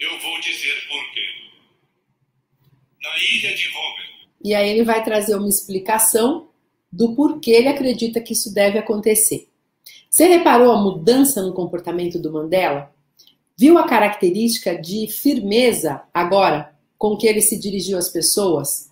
[0.00, 1.26] Eu vou dizer por quê.
[3.00, 4.06] Na ilha de Vogel.
[4.42, 6.50] E aí ele vai trazer uma explicação
[6.90, 9.48] do porquê ele acredita que isso deve acontecer.
[10.10, 12.92] Você reparou a mudança no comportamento do Mandela?
[13.56, 18.90] Viu a característica de firmeza agora com que ele se dirigiu às pessoas?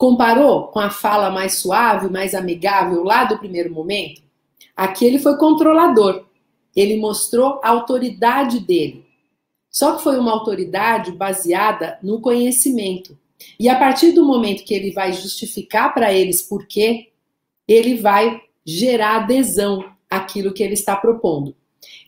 [0.00, 4.22] Comparou com a fala mais suave, mais amigável lá do primeiro momento?
[4.74, 6.24] Aqui ele foi controlador.
[6.74, 9.04] Ele mostrou a autoridade dele.
[9.70, 13.14] Só que foi uma autoridade baseada no conhecimento.
[13.58, 17.10] E a partir do momento que ele vai justificar para eles por quê,
[17.68, 21.54] ele vai gerar adesão àquilo que ele está propondo.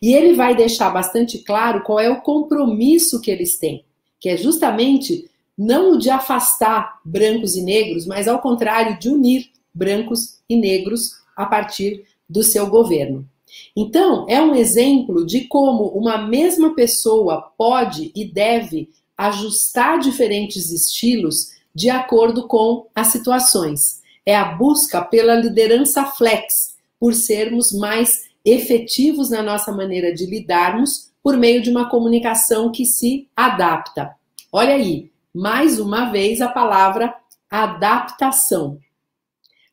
[0.01, 3.85] E ele vai deixar bastante claro qual é o compromisso que eles têm,
[4.19, 9.51] que é justamente não o de afastar brancos e negros, mas ao contrário, de unir
[9.73, 13.29] brancos e negros a partir do seu governo.
[13.77, 21.53] Então, é um exemplo de como uma mesma pessoa pode e deve ajustar diferentes estilos
[21.75, 24.01] de acordo com as situações.
[24.25, 31.11] É a busca pela liderança flex, por sermos mais efetivos na nossa maneira de lidarmos
[31.23, 34.15] por meio de uma comunicação que se adapta.
[34.51, 37.15] Olha aí, mais uma vez a palavra
[37.51, 38.79] adaptação.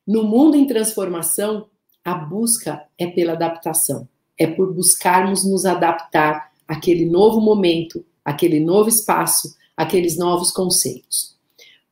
[0.06, 1.68] No mundo em transformação,
[2.04, 4.08] a busca é pela adaptação,
[4.38, 11.36] é por buscarmos nos adaptar àquele novo momento, aquele novo espaço, aqueles novos conceitos.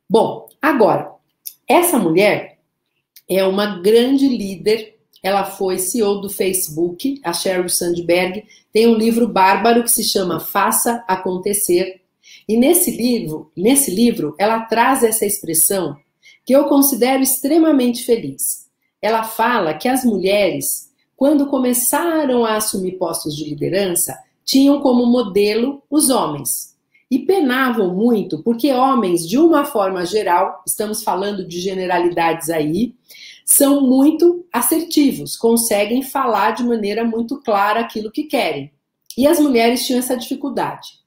[0.08, 1.12] Bom, agora,
[1.68, 2.58] essa mulher
[3.28, 4.98] é uma grande líder.
[5.22, 10.40] Ela foi CEO do Facebook, a Sheryl Sandberg, tem um livro bárbaro que se chama
[10.40, 12.00] Faça Acontecer.
[12.49, 15.96] E nesse livro, nesse livro, ela traz essa expressão
[16.46, 18.66] que eu considero extremamente feliz.
[19.03, 25.82] Ela fala que as mulheres, quando começaram a assumir postos de liderança, tinham como modelo
[25.90, 26.74] os homens.
[27.11, 32.94] E penavam muito, porque homens, de uma forma geral, estamos falando de generalidades aí,
[33.44, 38.70] são muito assertivos, conseguem falar de maneira muito clara aquilo que querem.
[39.16, 40.99] E as mulheres tinham essa dificuldade.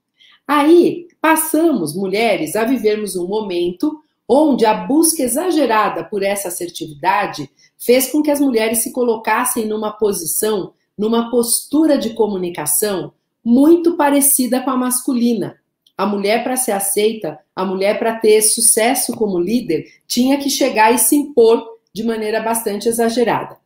[0.48, 8.12] Aí passamos, mulheres, a vivermos um momento onde a busca exagerada por essa assertividade fez
[8.12, 13.14] com que as mulheres se colocassem numa posição, numa postura de comunicação
[13.44, 15.58] muito parecida com a masculina.
[15.98, 20.94] A mulher, para ser aceita, a mulher, para ter sucesso como líder, tinha que chegar
[20.94, 21.64] e se impor
[21.94, 23.58] de maneira bastante exagerada.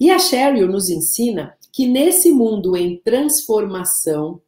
[0.00, 4.40] E a Sheryl nos ensina que nesse mundo em transformação,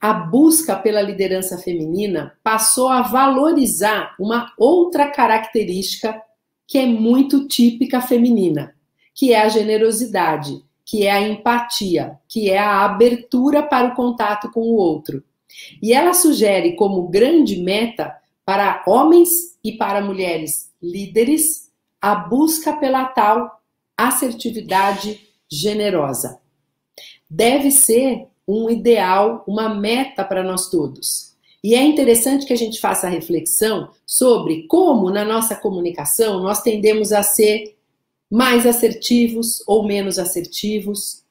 [0.00, 6.20] a busca pela liderança feminina passou a valorizar uma outra característica
[6.66, 8.74] que é muito típica feminina,
[9.14, 14.50] que é a generosidade, que é a empatia, que é a abertura para o contato
[14.52, 15.24] com o outro.
[15.82, 21.70] E ela sugere como grande meta para homens e para mulheres líderes
[22.00, 23.60] a busca pela tal
[23.96, 25.20] assertividade
[25.50, 26.40] generosa.
[27.28, 31.36] Deve ser um ideal, uma meta para nós todos.
[31.62, 36.62] E é interessante que a gente faça a reflexão sobre como na nossa comunicação nós
[36.62, 37.76] tendemos a ser
[38.30, 41.24] mais assertivos ou menos assertivos,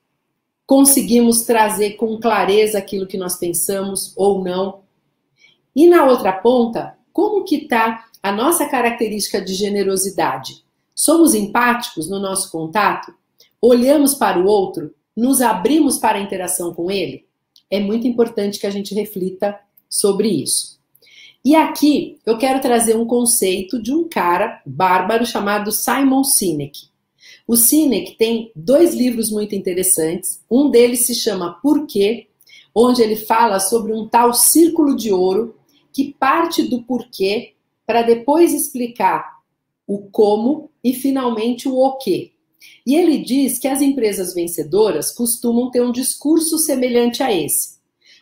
[0.66, 4.82] conseguimos trazer com clareza aquilo que nós pensamos ou não.
[5.76, 10.64] E na outra ponta, como que está a nossa característica de generosidade?
[10.94, 13.14] Somos empáticos no nosso contato?
[13.62, 14.94] Olhamos para o outro?
[15.18, 17.26] Nos abrimos para a interação com ele?
[17.72, 19.60] É muito importante que a gente reflita
[19.90, 20.80] sobre isso.
[21.44, 26.90] E aqui eu quero trazer um conceito de um cara bárbaro chamado Simon Sinek.
[27.48, 30.40] O Sinek tem dois livros muito interessantes.
[30.52, 32.28] Um deles se chama Porquê,
[32.76, 35.56] onde ele fala sobre um tal círculo de ouro
[35.92, 37.54] que parte do porquê
[37.88, 39.38] para depois explicar
[39.88, 42.34] o como e finalmente o o quê.
[42.88, 47.76] E ele diz que as empresas vencedoras costumam ter um discurso semelhante a esse.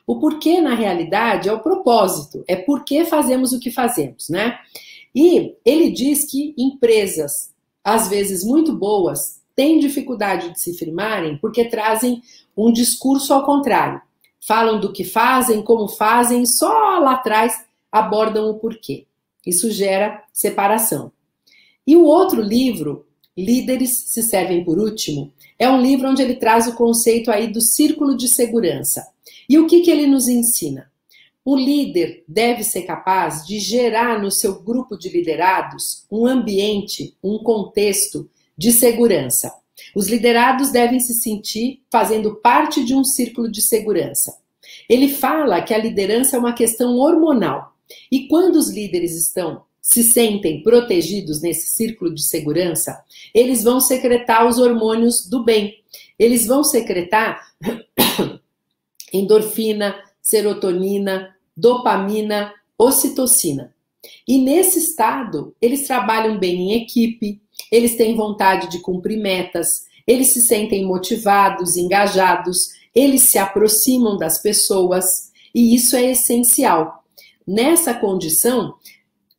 [0.08, 4.58] O porquê, na realidade, é o propósito, é por que fazemos o que fazemos, né?
[5.14, 7.54] E ele diz que empresas,
[7.84, 12.24] às vezes muito boas, têm dificuldade de se firmarem porque trazem
[12.58, 14.02] um discurso ao contrário.
[14.42, 19.06] Falam do que fazem, como fazem, só lá atrás abordam o porquê.
[19.46, 21.12] Isso gera separação.
[21.86, 23.06] E o outro livro,
[23.38, 27.60] Líderes se servem por último, é um livro onde ele traz o conceito aí do
[27.60, 29.08] círculo de segurança.
[29.50, 30.90] E o que, que ele nos ensina?
[31.44, 37.38] O líder deve ser capaz de gerar no seu grupo de liderados um ambiente, um
[37.38, 39.54] contexto de segurança.
[39.94, 44.36] Os liderados devem se sentir fazendo parte de um círculo de segurança.
[44.90, 47.76] Ele fala que a liderança é uma questão hormonal.
[48.12, 54.48] E quando os líderes estão se sentem protegidos nesse círculo de segurança, eles vão secretar
[54.48, 55.76] os hormônios do bem.
[56.18, 57.40] Eles vão secretar
[59.14, 63.76] endorfina, serotonina, dopamina, ocitocina.
[64.28, 67.40] E nesse estado, eles trabalham bem em equipe,
[67.72, 74.42] eles têm vontade de cumprir metas, eles se sentem motivados, engajados, eles se aproximam das
[74.42, 75.06] pessoas,
[75.54, 77.04] e isso é essencial.
[77.46, 78.74] Nessa condição,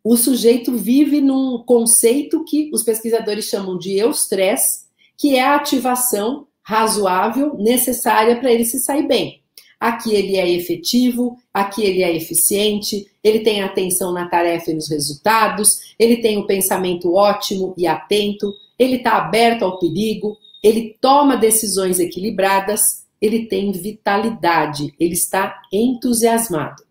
[0.09, 4.87] o sujeito vive num conceito que os pesquisadores chamam de eustress,
[5.19, 9.43] que é a ativação razoável necessária para ele se sair bem.
[9.81, 14.89] Aqui ele é efetivo, aqui ele é eficiente, ele tem atenção na tarefa e nos
[14.89, 20.97] resultados, ele tem o um pensamento ótimo e atento, ele está aberto ao perigo, ele
[21.01, 26.85] toma decisões equilibradas, ele tem vitalidade, ele está entusiasmado.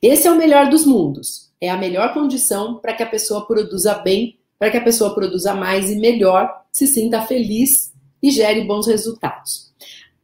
[0.00, 1.45] Esse é o melhor dos mundos.
[1.60, 5.54] É a melhor condição para que a pessoa produza bem, para que a pessoa produza
[5.54, 7.92] mais e melhor, se sinta feliz
[8.22, 9.72] e gere bons resultados.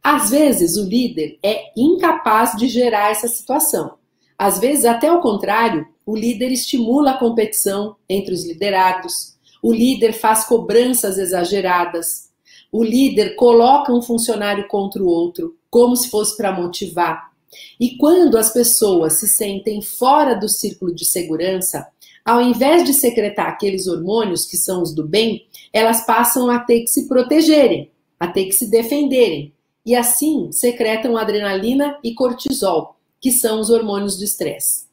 [0.02, 3.94] Às vezes, o líder é incapaz de gerar essa situação.
[4.36, 10.12] Às vezes, até o contrário, o líder estimula a competição entre os liderados, o líder
[10.12, 12.30] faz cobranças exageradas,
[12.72, 17.31] o líder coloca um funcionário contra o outro, como se fosse para motivar.
[17.78, 21.86] E quando as pessoas se sentem fora do círculo de segurança,
[22.24, 26.80] ao invés de secretar aqueles hormônios que são os do bem, elas passam a ter
[26.80, 29.52] que se protegerem, a ter que se defenderem,
[29.84, 34.86] e assim secretam adrenalina e cortisol, que são os hormônios do estresse.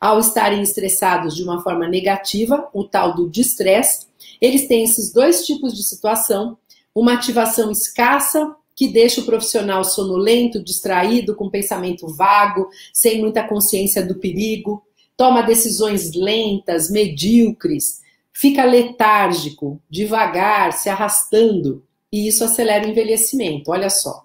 [0.00, 4.08] Ao estarem estressados de uma forma negativa, o tal do distress,
[4.40, 6.58] eles têm esses dois tipos de situação:
[6.94, 14.04] uma ativação escassa, que deixa o profissional sonolento, distraído, com pensamento vago, sem muita consciência
[14.04, 14.82] do perigo,
[15.16, 18.02] toma decisões lentas, medíocres,
[18.32, 23.70] fica letárgico, devagar, se arrastando, e isso acelera o envelhecimento.
[23.70, 24.24] Olha só.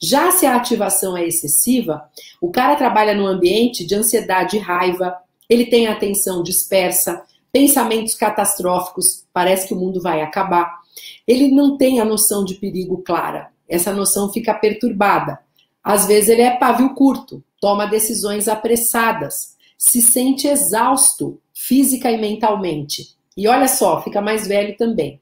[0.00, 2.02] Já se a ativação é excessiva,
[2.40, 5.16] o cara trabalha num ambiente de ansiedade e raiva,
[5.48, 7.22] ele tem atenção dispersa,
[7.52, 10.80] pensamentos catastróficos, parece que o mundo vai acabar.
[11.26, 15.38] Ele não tem a noção de perigo clara, essa noção fica perturbada.
[15.82, 23.16] Às vezes ele é pavio curto, toma decisões apressadas, se sente exausto física e mentalmente.
[23.36, 25.20] E olha só, fica mais velho também.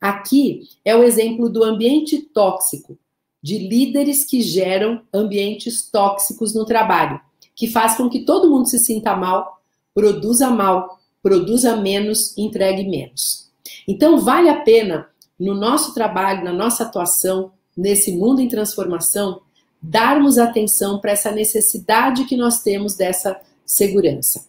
[0.00, 2.96] Aqui é o exemplo do ambiente tóxico,
[3.42, 7.20] de líderes que geram ambientes tóxicos no trabalho,
[7.54, 9.60] que faz com que todo mundo se sinta mal,
[9.92, 13.50] produza mal, produza menos, entregue menos.
[13.86, 19.40] Então, vale a pena, no nosso trabalho, na nossa atuação, nesse mundo em transformação,
[19.80, 24.46] darmos atenção para essa necessidade que nós temos dessa segurança.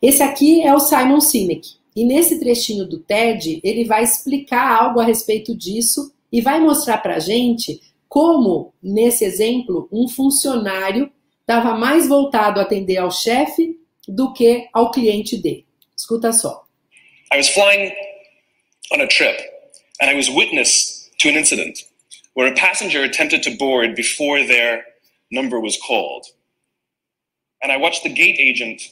[0.00, 1.76] Esse aqui é o Simon Sinek.
[1.94, 6.98] E nesse trechinho do TED, ele vai explicar algo a respeito disso e vai mostrar
[6.98, 13.78] para a gente como, nesse exemplo, um funcionário estava mais voltado a atender ao chefe
[14.08, 15.66] do que ao cliente dele.
[15.96, 16.64] Escuta só.
[17.32, 17.92] I was flying
[18.92, 19.38] on a trip
[20.00, 21.91] and I was witness to an incident
[22.34, 24.84] where a passenger attempted to board before their
[25.30, 26.26] number was called.
[27.62, 28.82] And I watched the gate agent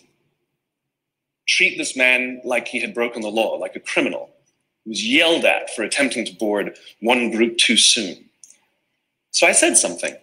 [1.49, 4.31] treat this man like he had broken the law, like a criminal.
[4.85, 8.25] He was yelled at for attempting to board one group too soon.
[9.33, 10.15] So I said something.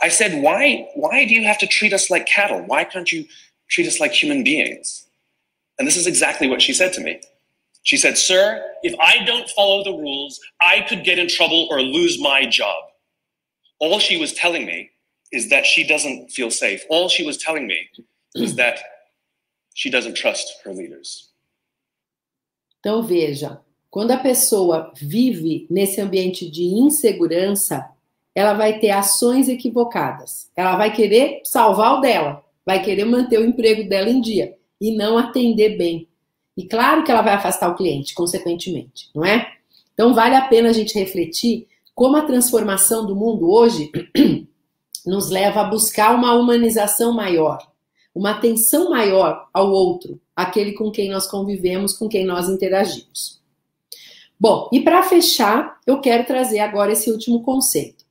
[0.00, 2.62] I said, why, why do you have to treat us like cattle?
[2.62, 3.26] Why can't you
[3.68, 5.06] treat us like human beings?
[5.78, 7.20] And this is exactly what she said to me.
[7.88, 11.80] She said, Sir, if I don't follow the rules, I could get in trouble or
[11.80, 12.84] lose my job.
[13.80, 14.90] All she was telling me
[15.32, 16.84] is that she doesn't feel safe.
[16.90, 17.88] All she was telling me
[18.34, 18.78] is that
[19.74, 21.30] she doesn't trust her leaders.
[22.78, 23.58] Então veja,
[23.90, 27.88] quando a pessoa vive nesse ambiente de insegurança,
[28.34, 30.50] ela vai ter ações equivocadas.
[30.54, 34.90] Ela vai querer salvar o dela, vai querer manter o emprego dela em dia e
[34.90, 36.07] não atender bem.
[36.58, 39.52] E claro que ela vai afastar o cliente, consequentemente, não é?
[39.94, 43.92] Então vale a pena a gente refletir como a transformação do mundo hoje
[45.06, 47.64] nos leva a buscar uma humanização maior,
[48.12, 53.40] uma atenção maior ao outro, aquele com quem nós convivemos, com quem nós interagimos.
[54.38, 58.04] Bom, e para fechar, eu quero trazer agora esse último conceito.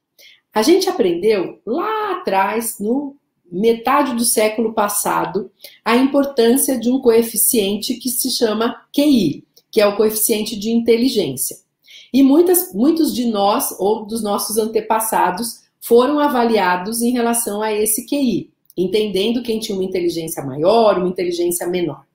[0.54, 3.18] A gente aprendeu lá atrás, no
[3.52, 5.52] metade do século passado,
[5.84, 11.58] a importância de um coeficiente que se chama QI, que é o coeficiente de inteligência.
[12.14, 18.06] E muitas, muitos de nós, ou dos nossos antepassados, foram avaliados em relação a esse
[18.06, 22.06] QI, entendendo quem tinha uma inteligência maior, uma inteligência menor.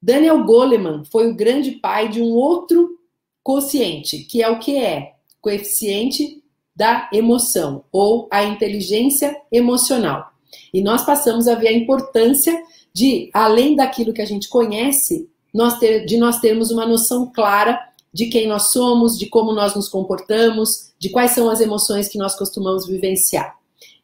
[0.00, 2.98] Daniel Goleman foi o grande pai de um outro
[3.42, 6.42] quociente, que é o que é coeficiente
[6.76, 10.30] da emoção ou a inteligência emocional.
[10.72, 12.62] E nós passamos a ver a importância
[12.92, 17.80] de, além daquilo que a gente conhece, nós ter, de nós termos uma noção clara
[18.12, 22.18] de quem nós somos, de como nós nos comportamos, de quais são as emoções que
[22.18, 23.56] nós costumamos vivenciar.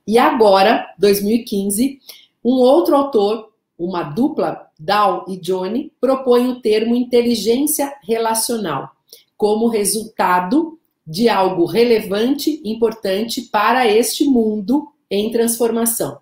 [0.07, 1.99] E agora, 2015,
[2.45, 8.91] um outro autor, uma dupla, Dow e Johnny, propõe o termo inteligência relacional
[9.37, 10.79] como resultado
[11.13, 16.21] de algo relevante, importante para este mundo em transformação.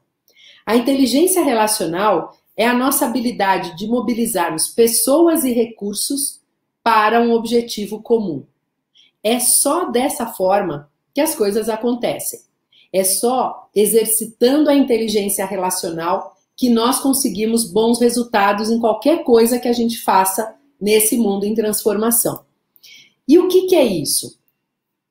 [0.67, 6.41] A inteligência relacional é a nossa habilidade de mobilizarmos pessoas e recursos
[6.83, 8.45] para um objetivo comum.
[9.23, 12.41] É só dessa forma que as coisas acontecem.
[12.93, 19.69] É só exercitando a inteligência relacional que nós conseguimos bons resultados em qualquer coisa que
[19.69, 22.45] a gente faça nesse mundo em transformação.
[23.29, 24.40] E o que, que é isso?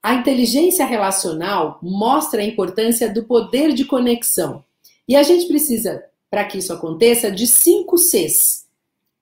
[0.02, 4.64] A inteligência relacional mostra a importância do poder de conexão.
[5.08, 8.66] E a gente precisa, para que isso aconteça, de cinco Cs.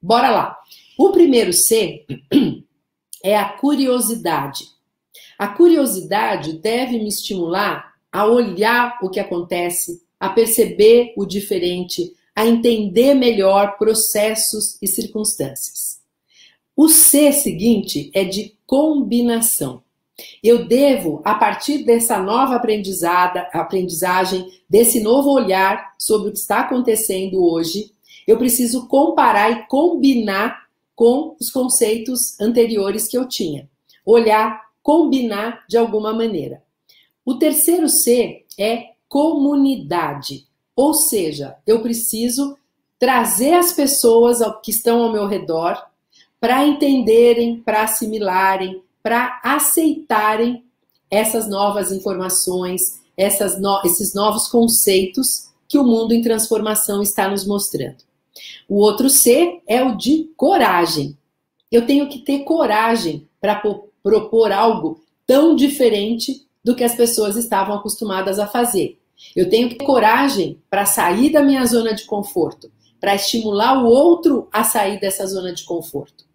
[0.01, 0.57] Bora lá.
[0.97, 2.05] O primeiro C
[3.23, 4.65] é a curiosidade.
[5.37, 12.45] A curiosidade deve me estimular a olhar o que acontece, a perceber o diferente, a
[12.45, 15.99] entender melhor processos e circunstâncias.
[16.75, 19.83] O C seguinte é de combinação.
[20.43, 26.61] Eu devo, a partir dessa nova aprendizada, aprendizagem, desse novo olhar sobre o que está
[26.61, 27.91] acontecendo hoje,
[28.27, 33.69] eu preciso comparar e combinar com os conceitos anteriores que eu tinha.
[34.05, 36.63] Olhar, combinar de alguma maneira.
[37.23, 42.57] O terceiro C é comunidade, ou seja, eu preciso
[42.99, 45.81] trazer as pessoas que estão ao meu redor
[46.39, 50.65] para entenderem, para assimilarem, para aceitarem
[51.09, 57.47] essas novas informações, essas no, esses novos conceitos que o mundo em transformação está nos
[57.47, 58.03] mostrando.
[58.67, 61.17] O outro C é o de coragem.
[61.71, 63.63] Eu tenho que ter coragem para
[64.03, 68.99] propor algo tão diferente do que as pessoas estavam acostumadas a fazer.
[69.33, 72.69] Eu tenho que ter coragem para sair da minha zona de conforto,
[72.99, 76.25] para estimular o outro a sair dessa zona de conforto.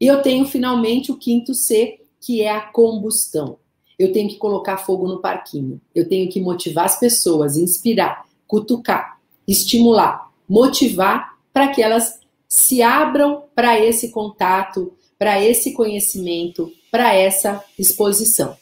[0.00, 3.58] E eu tenho finalmente o quinto C, que é a combustão.
[3.98, 5.80] Eu tenho que colocar fogo no parquinho.
[5.94, 13.44] Eu tenho que motivar as pessoas, inspirar, cutucar, estimular, motivar para que elas se abram
[13.54, 18.56] para esse contato, para esse conhecimento, para essa exposição.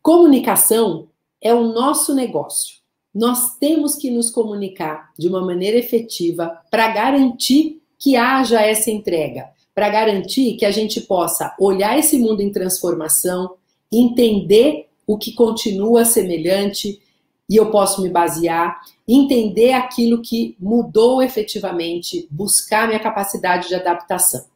[0.00, 1.08] Comunicação
[1.40, 2.76] é o nosso negócio.
[3.14, 9.53] Nós temos que nos comunicar de uma maneira efetiva para garantir que haja essa entrega,
[9.74, 13.56] para garantir que a gente possa olhar esse mundo em transformação,
[13.92, 17.00] entender o que continua semelhante
[17.48, 24.46] e eu posso me basear, entender aquilo que mudou efetivamente, buscar minha capacidade de adaptação.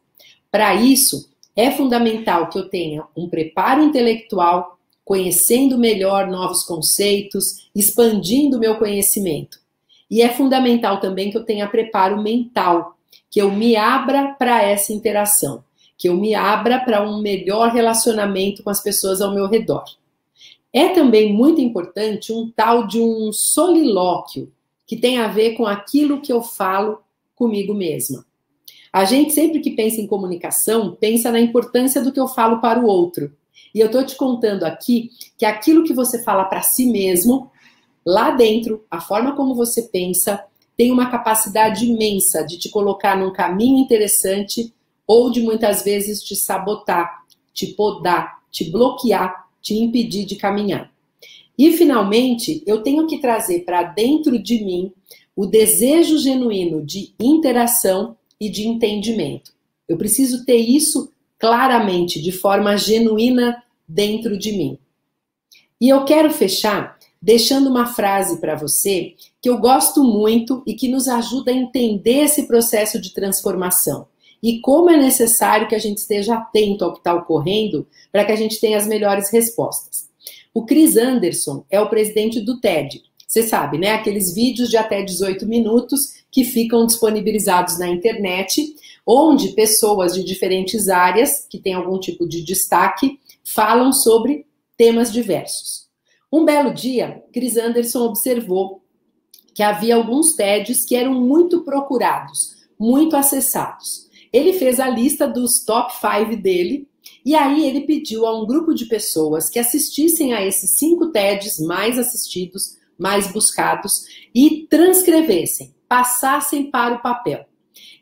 [0.49, 8.59] Para isso, é fundamental que eu tenha um preparo intelectual, conhecendo melhor novos conceitos, expandindo
[8.59, 9.59] meu conhecimento.
[10.09, 12.97] E é fundamental também que eu tenha preparo mental,
[13.29, 15.63] que eu me abra para essa interação,
[15.97, 19.83] que eu me abra para um melhor relacionamento com as pessoas ao meu redor.
[20.71, 24.51] É também muito importante um tal de um solilóquio,
[24.85, 27.01] que tem a ver com aquilo que eu falo
[27.35, 28.25] comigo mesma.
[28.91, 32.79] A gente, sempre que pensa em comunicação, pensa na importância do que eu falo para
[32.79, 33.31] o outro.
[33.73, 37.51] E eu estou te contando aqui que aquilo que você fala para si mesmo,
[38.03, 40.43] lá dentro, a forma como você pensa,
[40.79, 44.73] tem uma capacidade imensa de te colocar num caminho interessante
[45.05, 50.89] ou de muitas vezes te sabotar, te podar, te bloquear, te impedir de caminhar.
[51.57, 54.93] E finalmente, eu tenho que trazer para dentro de mim
[55.35, 59.51] o desejo genuíno de interação e de entendimento.
[59.85, 64.77] Eu preciso ter isso claramente, de forma genuína dentro de mim.
[65.81, 70.87] E eu quero fechar deixando uma frase para você que eu gosto muito e que
[70.87, 74.07] nos ajuda a entender esse processo de transformação
[74.41, 78.31] e como é necessário que a gente esteja atento ao que está ocorrendo para que
[78.31, 80.09] a gente tenha as melhores respostas.
[80.53, 83.03] O Chris Anderson é o presidente do TED.
[83.27, 83.91] Você sabe, né?
[83.91, 88.75] Aqueles vídeos de até 18 minutos que ficam disponibilizados na internet,
[89.05, 95.88] onde pessoas de diferentes áreas, que têm algum tipo de destaque, falam sobre temas diversos.
[96.31, 98.83] Um belo dia, Chris Anderson observou
[99.53, 104.07] que havia alguns TEDs que eram muito procurados, muito acessados.
[104.31, 106.87] Ele fez a lista dos top 5 dele
[107.25, 111.59] e aí ele pediu a um grupo de pessoas que assistissem a esses cinco TEDs
[111.59, 117.45] mais assistidos, mais buscados e transcrevessem, passassem para o papel.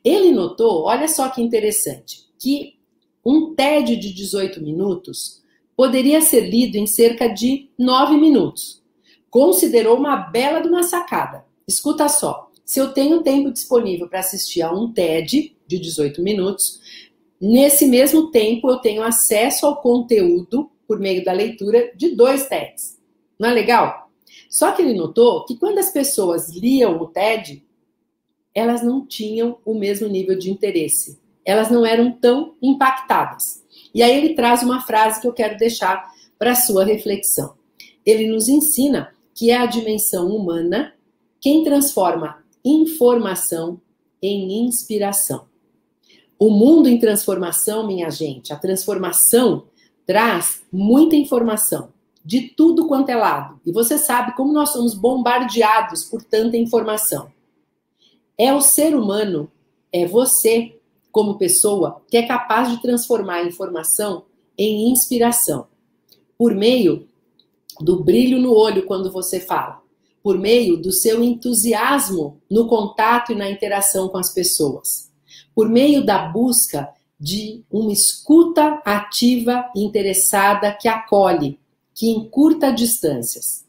[0.03, 2.75] Ele notou, olha só que interessante, que
[3.25, 5.41] um TED de 18 minutos
[5.77, 8.83] poderia ser lido em cerca de 9 minutos.
[9.29, 11.45] Considerou uma bela de uma sacada.
[11.67, 16.79] Escuta só, se eu tenho tempo disponível para assistir a um TED de 18 minutos,
[17.39, 22.97] nesse mesmo tempo eu tenho acesso ao conteúdo por meio da leitura de dois TEDs.
[23.37, 24.09] Não é legal?
[24.49, 27.63] Só que ele notou que quando as pessoas liam o TED,
[28.55, 31.19] elas não tinham o mesmo nível de interesse.
[31.45, 33.63] Elas não eram tão impactadas.
[33.97, 36.07] E aí ele traz uma frase que eu quero deixar
[36.37, 37.55] para sua reflexão.
[38.05, 40.93] Ele nos ensina que é a dimensão humana
[41.41, 43.81] quem transforma informação
[44.21, 45.47] em inspiração.
[46.37, 49.65] O mundo em transformação, minha gente, a transformação
[50.05, 51.91] traz muita informação
[52.23, 53.59] de tudo quanto é lado.
[53.65, 57.31] E você sabe como nós somos bombardeados por tanta informação.
[58.37, 59.51] É o ser humano,
[59.91, 60.76] é você,
[61.17, 64.25] como pessoa, que é capaz de transformar a informação
[64.55, 65.65] em inspiração.
[66.37, 67.07] Por meio
[67.81, 69.81] do brilho no olho quando você fala,
[70.21, 75.11] por meio do seu entusiasmo no contato e na interação com as pessoas,
[75.55, 76.87] por meio da busca
[77.19, 81.59] de uma escuta ativa e interessada que acolhe,
[81.95, 83.65] que encurta distâncias.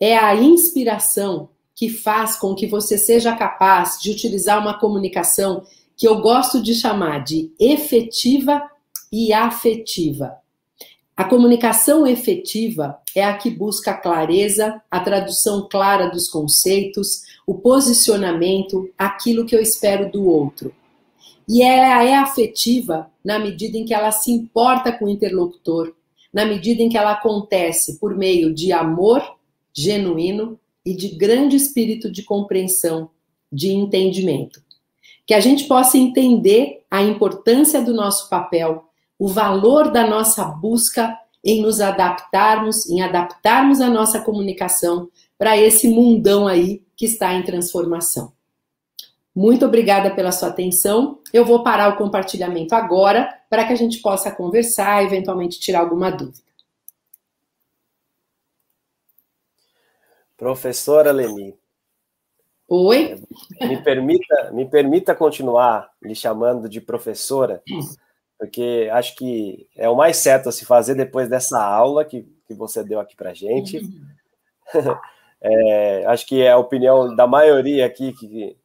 [0.00, 5.62] É a inspiração que faz com que você seja capaz de utilizar uma comunicação
[5.96, 8.62] que eu gosto de chamar de efetiva
[9.10, 10.36] e afetiva.
[11.16, 17.54] A comunicação efetiva é a que busca a clareza, a tradução clara dos conceitos, o
[17.54, 20.74] posicionamento, aquilo que eu espero do outro.
[21.48, 25.94] E ela é afetiva na medida em que ela se importa com o interlocutor,
[26.30, 29.22] na medida em que ela acontece por meio de amor
[29.72, 33.08] genuíno e de grande espírito de compreensão,
[33.50, 34.65] de entendimento.
[35.26, 38.86] Que a gente possa entender a importância do nosso papel
[39.18, 45.08] o valor da nossa busca em nos adaptarmos, em adaptarmos a nossa comunicação
[45.38, 48.32] para esse mundão aí que está em transformação.
[49.34, 51.20] Muito obrigada pela sua atenção.
[51.32, 56.10] Eu vou parar o compartilhamento agora para que a gente possa conversar eventualmente tirar alguma
[56.10, 56.46] dúvida.
[60.36, 61.54] Professora Leni.
[62.68, 63.22] Oi?
[63.60, 67.62] Me permita, me permita continuar lhe chamando de professora,
[68.38, 72.54] porque acho que é o mais certo a se fazer depois dessa aula que, que
[72.54, 73.80] você deu aqui para gente.
[75.40, 78.56] é, acho que é a opinião da maioria aqui que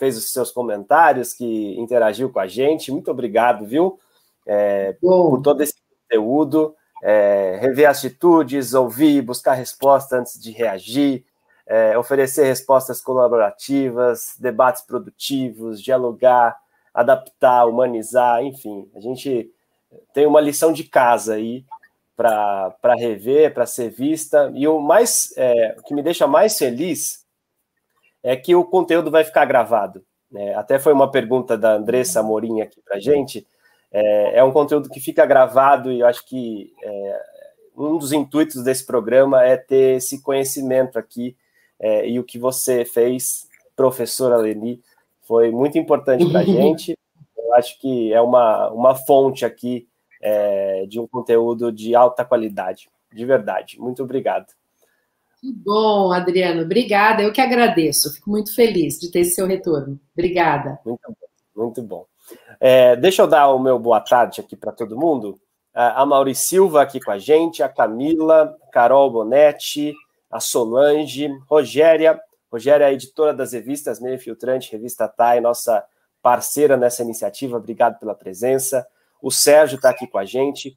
[0.00, 2.90] fez os seus comentários, que interagiu com a gente.
[2.90, 4.00] Muito obrigado, viu?
[4.44, 6.74] É, por todo esse conteúdo.
[7.02, 11.24] É, rever atitudes, ouvir, buscar resposta antes de reagir,
[11.66, 16.56] é, oferecer respostas colaborativas, debates produtivos, dialogar,
[16.92, 19.50] adaptar, humanizar, enfim, a gente
[20.12, 21.64] tem uma lição de casa aí
[22.16, 24.50] para rever, para ser vista.
[24.54, 27.24] E o mais é, o que me deixa mais feliz
[28.22, 30.04] é que o conteúdo vai ficar gravado.
[30.30, 30.54] Né?
[30.54, 33.46] Até foi uma pergunta da Andressa Morim aqui para gente.
[33.92, 37.22] É, é, um conteúdo que fica gravado e eu acho que é,
[37.76, 41.36] um dos intuitos desse programa é ter esse conhecimento aqui
[41.80, 44.80] é, e o que você fez, professora Leni,
[45.22, 46.96] foi muito importante para a gente.
[47.36, 49.86] Eu acho que é uma, uma fonte aqui
[50.22, 53.78] é, de um conteúdo de alta qualidade, de verdade.
[53.78, 54.46] Muito obrigado.
[55.40, 56.62] Que bom, Adriano.
[56.62, 57.22] Obrigada.
[57.22, 58.12] Eu que agradeço.
[58.14, 60.00] Fico muito feliz de ter esse seu retorno.
[60.16, 60.80] Obrigada.
[60.84, 61.14] Muito bom.
[61.54, 62.06] Muito bom.
[62.58, 65.38] É, deixa eu dar o meu boa tarde aqui para todo mundo.
[65.74, 69.92] A Mauri Silva aqui com a gente, a Camila, Carol Bonetti,
[70.34, 72.20] a Solange, Rogéria,
[72.50, 75.86] Rogéria, editora das revistas Meio Filtrante, Revista TAI, nossa
[76.20, 78.84] parceira nessa iniciativa, obrigado pela presença.
[79.22, 80.76] O Sérgio está aqui com a gente.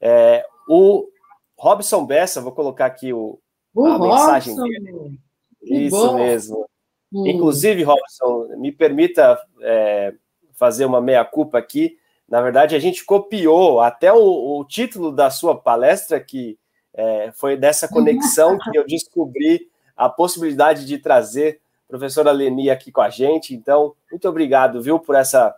[0.00, 1.06] É, o
[1.54, 3.38] Robson Bessa, vou colocar aqui o,
[3.74, 4.08] o a Robson.
[4.08, 5.20] mensagem dele.
[5.60, 6.14] Isso bom.
[6.14, 6.66] mesmo.
[7.12, 7.26] Hum.
[7.26, 10.14] Inclusive, Robson, me permita é,
[10.54, 11.98] fazer uma meia-culpa aqui.
[12.26, 16.58] Na verdade, a gente copiou até o, o título da sua palestra, que
[16.94, 22.90] é, foi dessa conexão que eu descobri a possibilidade de trazer a professora Leni aqui
[22.90, 23.54] com a gente.
[23.54, 25.54] Então, muito obrigado, viu, por essa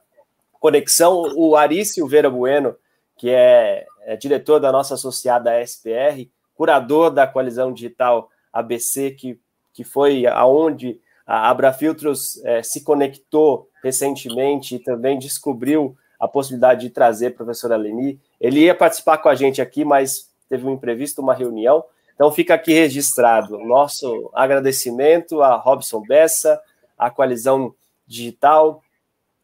[0.59, 1.33] conexão.
[1.37, 2.75] O Ari Silveira Bueno,
[3.17, 9.39] que é, é diretor da nossa associada SPR, curador da coalizão digital ABC, que,
[9.73, 16.91] que foi aonde a Abrafiltros é, se conectou recentemente e também descobriu a possibilidade de
[16.91, 18.19] trazer a professora Leni.
[18.41, 21.85] Ele ia participar com a gente aqui, mas teve um imprevisto, uma reunião.
[22.15, 26.61] Então fica aqui registrado nosso agradecimento a Robson Bessa,
[26.97, 27.75] a Coalizão
[28.07, 28.83] Digital,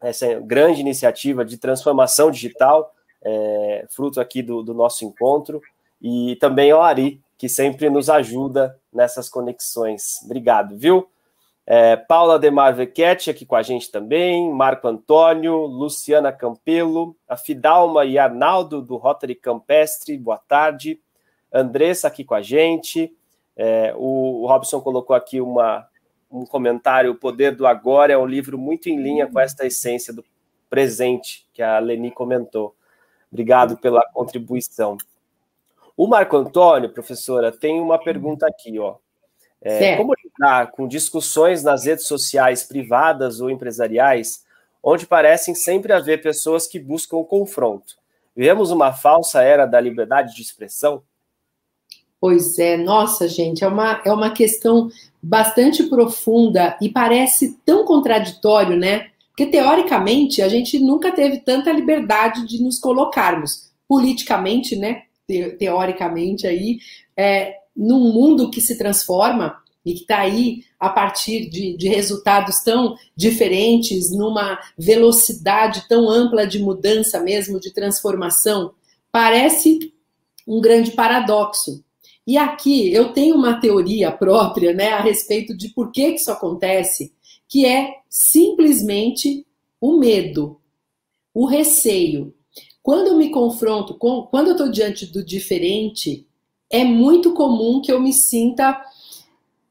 [0.01, 5.61] essa grande iniciativa de transformação digital, é, fruto aqui do, do, nosso encontro,
[6.01, 10.21] e também ao Ari, que sempre nos ajuda nessas conexões.
[10.23, 11.07] Obrigado, viu?
[11.65, 18.19] É, Paula Demar aqui com a gente também, Marco Antônio, Luciana Campelo, a Fidalma e
[18.19, 20.99] Arnaldo do Rotary Campestre, boa tarde.
[21.51, 23.15] Andressa aqui com a gente.
[23.55, 25.87] É, o, o Robson colocou aqui uma,
[26.29, 30.11] um comentário: O Poder do Agora é um livro muito em linha com esta essência
[30.11, 30.25] do
[30.69, 32.75] presente que a Leni comentou.
[33.31, 34.97] Obrigado pela contribuição.
[35.95, 38.95] O Marco Antônio, professora, tem uma pergunta aqui, ó.
[39.63, 44.43] É, como lidar com discussões nas redes sociais privadas ou empresariais,
[44.83, 47.95] onde parecem sempre haver pessoas que buscam o confronto?
[48.35, 51.03] Vivemos uma falsa era da liberdade de expressão?
[52.19, 54.89] Pois é, nossa, gente, é uma, é uma questão
[55.21, 59.07] bastante profunda e parece tão contraditório, né?
[59.29, 65.03] Porque, teoricamente, a gente nunca teve tanta liberdade de nos colocarmos politicamente, né?
[65.57, 66.77] Teoricamente, aí,
[67.17, 72.61] é, num mundo que se transforma e que está aí a partir de, de, resultados
[72.63, 78.73] tão diferentes, numa velocidade tão ampla de mudança mesmo, de transformação,
[79.11, 79.93] parece
[80.47, 81.83] um grande paradoxo.
[82.25, 87.13] E aqui eu tenho uma teoria própria né, a respeito de por que isso acontece,
[87.47, 89.45] que é simplesmente
[89.81, 90.59] o medo,
[91.33, 92.33] o receio.
[92.81, 96.25] Quando eu me confronto com, quando eu estou diante do diferente,
[96.73, 98.83] é muito comum que eu me sinta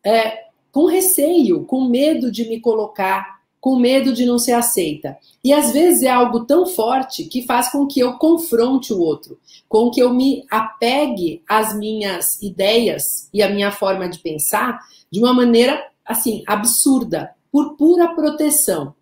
[0.04, 5.18] é, com receio, com medo de me colocar, com medo de não ser aceita.
[5.42, 9.36] E às vezes é algo tão forte que faz com que eu confronte o outro,
[9.68, 14.78] com que eu me apegue às minhas ideias e à minha forma de pensar
[15.10, 18.94] de uma maneira assim absurda, por pura proteção.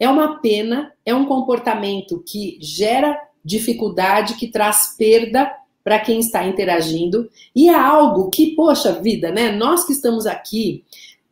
[0.00, 5.52] É uma pena, é um comportamento que gera dificuldade, que traz perda
[5.86, 9.52] para quem está interagindo, e é algo que, poxa vida, né?
[9.52, 10.82] Nós que estamos aqui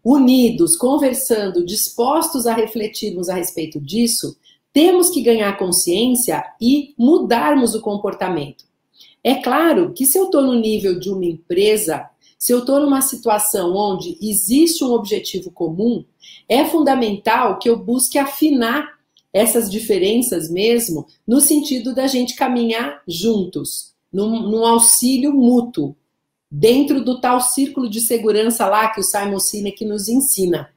[0.05, 4.36] unidos, conversando, dispostos a refletirmos a respeito disso,
[4.72, 8.64] temos que ganhar consciência e mudarmos o comportamento.
[9.24, 12.09] É claro que se eu estou no nível de uma empresa,
[12.39, 16.05] se eu estou numa situação onde existe um objetivo comum,
[16.48, 19.01] é fundamental que eu busque afinar
[19.32, 25.96] essas diferenças mesmo, no sentido da gente caminhar juntos num, num auxílio mútuo,
[26.48, 30.70] dentro do tal círculo de segurança lá que o Simon Sinek nos ensina.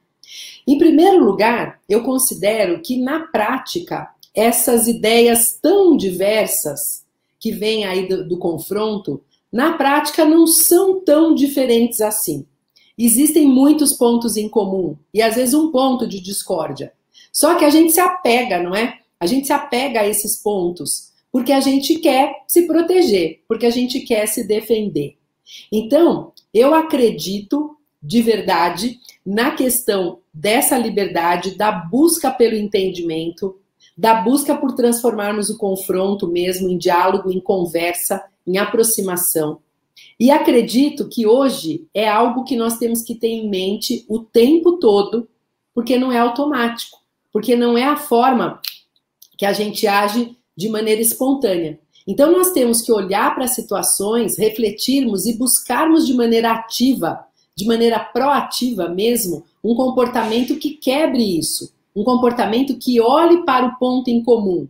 [0.66, 7.06] Em primeiro lugar, eu considero que na prática, essas ideias tão diversas
[7.38, 12.44] que vêm aí do, do confronto, na prática não são tão diferentes assim.
[12.98, 16.92] Existem muitos pontos em comum e às vezes um ponto de discórdia.
[17.32, 18.98] Só que a gente se apega, não é?
[19.20, 23.70] A gente se apega a esses pontos porque a gente quer se proteger, porque a
[23.70, 25.16] gente quer se defender.
[25.70, 33.56] Então, eu acredito de verdade na questão dessa liberdade, da busca pelo entendimento,
[33.96, 39.60] da busca por transformarmos o confronto mesmo em diálogo, em conversa, em aproximação.
[40.18, 44.78] E acredito que hoje é algo que nós temos que ter em mente o tempo
[44.78, 45.28] todo,
[45.72, 46.98] porque não é automático,
[47.32, 48.60] porque não é a forma
[49.36, 51.78] que a gente age de maneira espontânea.
[52.04, 57.24] Então, nós temos que olhar para as situações, refletirmos e buscarmos de maneira ativa,
[57.56, 63.78] de maneira proativa mesmo, um comportamento que quebre isso, um comportamento que olhe para o
[63.78, 64.66] ponto em comum,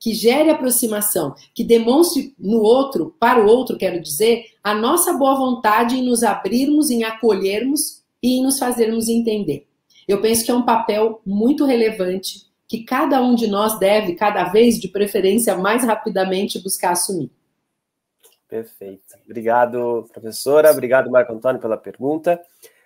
[0.00, 5.36] que gere aproximação, que demonstre no outro, para o outro, quero dizer, a nossa boa
[5.36, 9.68] vontade em nos abrirmos, em acolhermos e em nos fazermos entender.
[10.08, 14.44] Eu penso que é um papel muito relevante que cada um de nós deve, cada
[14.44, 17.30] vez, de preferência, mais rapidamente buscar assumir.
[18.46, 19.16] Perfeito.
[19.24, 20.70] Obrigado, professora.
[20.70, 22.38] Obrigado, Marco Antônio, pela pergunta.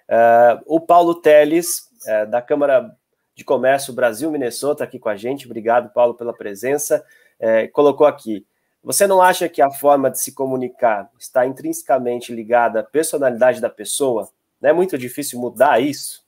[0.09, 2.97] Uh, o Paulo Teles, uh, da Câmara
[3.35, 5.47] de Comércio Brasil-Minnesota, aqui com a gente.
[5.47, 7.05] Obrigado, Paulo, pela presença.
[7.41, 8.47] Uh, colocou aqui.
[8.85, 13.71] Você não acha que a forma de se comunicar está intrinsecamente ligada à personalidade da
[13.71, 14.29] pessoa?
[14.61, 16.22] Não é muito difícil mudar isso?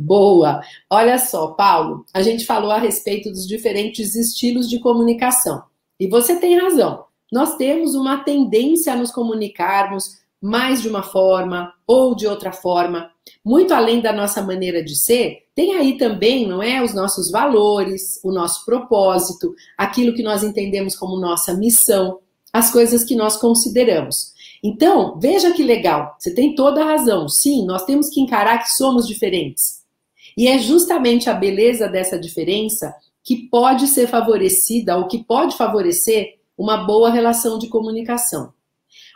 [0.00, 0.60] Boa!
[0.88, 5.64] Olha só, Paulo, a gente falou a respeito dos diferentes estilos de comunicação.
[5.98, 7.04] E você tem razão.
[7.32, 13.10] Nós temos uma tendência a nos comunicarmos mais de uma forma ou de outra forma,
[13.44, 15.48] muito além da nossa maneira de ser.
[15.52, 20.94] Tem aí também, não é, os nossos valores, o nosso propósito, aquilo que nós entendemos
[20.94, 22.20] como nossa missão,
[22.52, 24.32] as coisas que nós consideramos.
[24.62, 27.28] Então, veja que legal, você tem toda a razão.
[27.28, 29.77] Sim, nós temos que encarar que somos diferentes.
[30.38, 32.94] E é justamente a beleza dessa diferença
[33.24, 38.52] que pode ser favorecida, ou que pode favorecer uma boa relação de comunicação.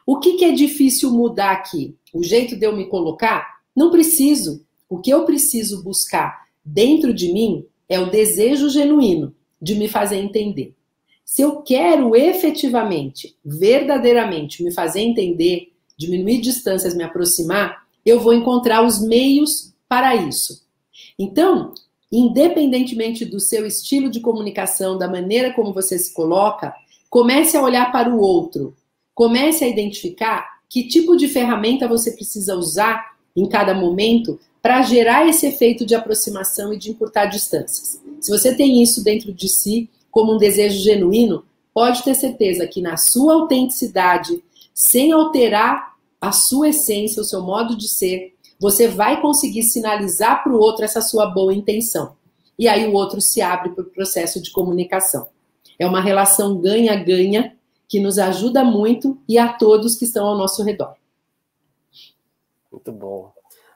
[0.04, 1.94] O que, que é difícil mudar aqui?
[2.12, 3.60] O jeito de eu me colocar?
[3.74, 4.66] Não preciso.
[4.90, 10.16] O que eu preciso buscar dentro de mim é o desejo genuíno de me fazer
[10.16, 10.74] entender.
[11.24, 18.84] Se eu quero efetivamente, verdadeiramente me fazer entender, diminuir distâncias, me aproximar, eu vou encontrar
[18.84, 20.61] os meios para isso.
[21.22, 21.72] Então,
[22.10, 26.74] independentemente do seu estilo de comunicação, da maneira como você se coloca,
[27.08, 28.76] comece a olhar para o outro.
[29.14, 35.28] Comece a identificar que tipo de ferramenta você precisa usar em cada momento para gerar
[35.28, 38.00] esse efeito de aproximação e de encurtar distâncias.
[38.20, 42.82] Se você tem isso dentro de si como um desejo genuíno, pode ter certeza que
[42.82, 44.42] na sua autenticidade,
[44.74, 50.52] sem alterar a sua essência, o seu modo de ser, você vai conseguir sinalizar para
[50.52, 52.14] o outro essa sua boa intenção.
[52.56, 55.26] E aí o outro se abre para o processo de comunicação.
[55.76, 57.56] É uma relação ganha-ganha
[57.88, 60.94] que nos ajuda muito e a todos que estão ao nosso redor.
[62.70, 63.32] Muito bom.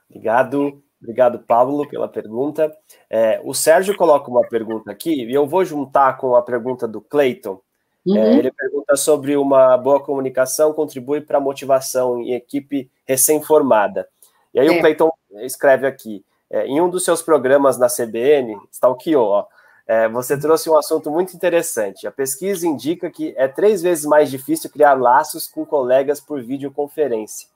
[0.08, 0.80] Obrigado.
[1.02, 2.72] Obrigado, Pablo, pela pergunta.
[3.10, 7.00] É, o Sérgio coloca uma pergunta aqui, e eu vou juntar com a pergunta do
[7.00, 7.60] Clayton.
[8.06, 8.16] É, uhum.
[8.18, 14.08] É, ele pergunta sobre uma boa comunicação contribui para a motivação em equipe recém-formada.
[14.56, 14.70] E aí é.
[14.70, 15.12] o Cleiton
[15.42, 19.46] escreve aqui, é, em um dos seus programas na CBN, stalkeou, ó,
[19.86, 22.06] é, você trouxe um assunto muito interessante.
[22.06, 27.48] A pesquisa indica que é três vezes mais difícil criar laços com colegas por videoconferência.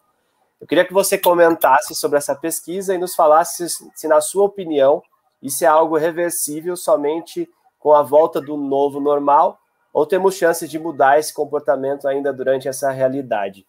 [0.60, 4.44] Eu queria que você comentasse sobre essa pesquisa e nos falasse se, se na sua
[4.44, 5.02] opinião,
[5.42, 7.48] isso é algo reversível somente
[7.78, 9.58] com a volta do novo normal
[9.90, 13.66] ou temos chances de mudar esse comportamento ainda durante essa realidade?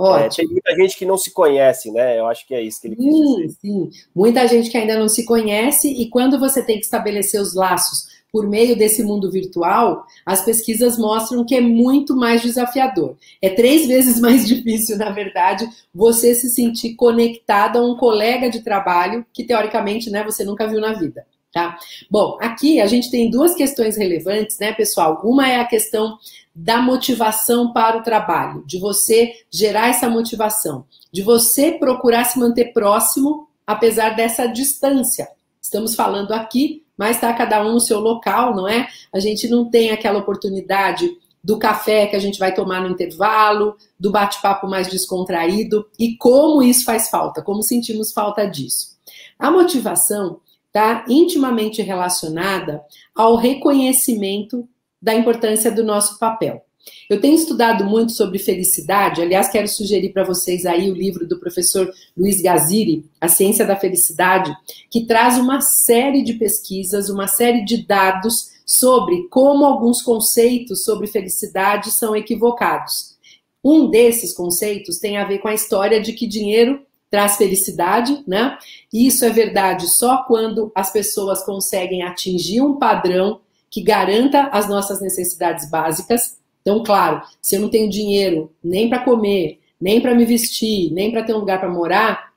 [0.00, 2.18] É, tem muita gente que não se conhece, né?
[2.18, 3.56] Eu acho que é isso que ele quis sim, dizer.
[3.60, 7.54] Sim, muita gente que ainda não se conhece, e quando você tem que estabelecer os
[7.54, 13.16] laços por meio desse mundo virtual, as pesquisas mostram que é muito mais desafiador.
[13.42, 18.60] É três vezes mais difícil, na verdade, você se sentir conectado a um colega de
[18.60, 21.26] trabalho que, teoricamente, né, você nunca viu na vida.
[21.52, 21.76] Tá?
[22.08, 25.20] Bom, aqui a gente tem duas questões relevantes, né, pessoal?
[25.24, 26.16] Uma é a questão
[26.62, 32.74] da motivação para o trabalho, de você gerar essa motivação, de você procurar se manter
[32.74, 35.26] próximo, apesar dessa distância.
[35.60, 38.86] Estamos falando aqui, mas está cada um no seu local, não é?
[39.10, 41.10] A gente não tem aquela oportunidade
[41.42, 46.62] do café que a gente vai tomar no intervalo, do bate-papo mais descontraído e como
[46.62, 48.98] isso faz falta, como sentimos falta disso.
[49.38, 52.82] A motivação está intimamente relacionada
[53.14, 54.68] ao reconhecimento
[55.00, 56.64] da importância do nosso papel.
[57.08, 61.38] Eu tenho estudado muito sobre felicidade, aliás, quero sugerir para vocês aí o livro do
[61.38, 64.54] professor Luiz Gaziri, A Ciência da Felicidade,
[64.88, 71.08] que traz uma série de pesquisas, uma série de dados sobre como alguns conceitos sobre
[71.08, 73.18] felicidade são equivocados.
[73.62, 78.56] Um desses conceitos tem a ver com a história de que dinheiro traz felicidade, né?
[78.92, 83.40] E isso é verdade só quando as pessoas conseguem atingir um padrão
[83.70, 86.38] que garanta as nossas necessidades básicas.
[86.60, 91.10] Então, claro, se eu não tenho dinheiro nem para comer, nem para me vestir, nem
[91.10, 92.32] para ter um lugar para morar,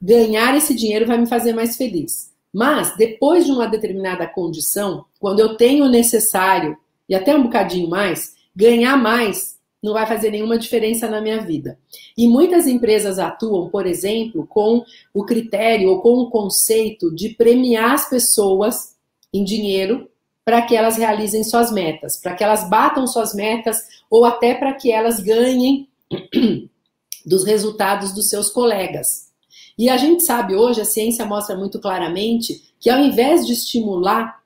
[0.00, 2.32] ganhar esse dinheiro vai me fazer mais feliz.
[2.52, 6.76] Mas, depois de uma determinada condição, quando eu tenho o necessário
[7.08, 9.52] e até um bocadinho mais, ganhar mais
[9.82, 11.76] não vai fazer nenhuma diferença na minha vida.
[12.16, 17.94] E muitas empresas atuam, por exemplo, com o critério ou com o conceito de premiar
[17.94, 18.94] as pessoas
[19.32, 20.08] em dinheiro
[20.44, 23.78] para que elas realizem suas metas, para que elas batam suas metas
[24.10, 25.88] ou até para que elas ganhem
[27.24, 29.30] dos resultados dos seus colegas.
[29.78, 34.42] E a gente sabe hoje, a ciência mostra muito claramente que ao invés de estimular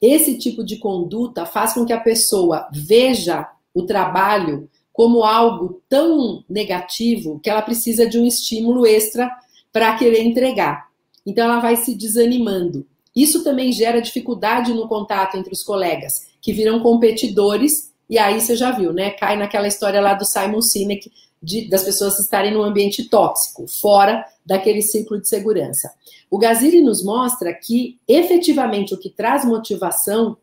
[0.00, 6.44] esse tipo de conduta, faz com que a pessoa veja o trabalho como algo tão
[6.48, 9.30] negativo que ela precisa de um estímulo extra
[9.72, 10.88] para querer entregar.
[11.24, 12.86] Então ela vai se desanimando.
[13.16, 18.54] Isso também gera dificuldade no contato entre os colegas, que viram competidores, e aí você
[18.54, 19.10] já viu, né?
[19.12, 21.10] Cai naquela história lá do Simon Sinek
[21.42, 25.90] de, das pessoas estarem num ambiente tóxico, fora daquele ciclo de segurança.
[26.30, 30.36] O Gaziri nos mostra que efetivamente o que traz motivação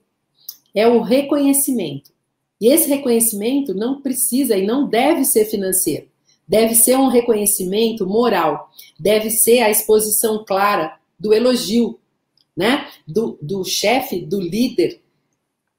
[0.73, 2.11] é o reconhecimento.
[2.59, 6.07] E esse reconhecimento não precisa e não deve ser financeiro.
[6.47, 8.71] Deve ser um reconhecimento moral.
[8.99, 11.99] Deve ser a exposição clara do elogio,
[12.55, 12.87] né?
[13.07, 15.01] Do, do chefe, do líder,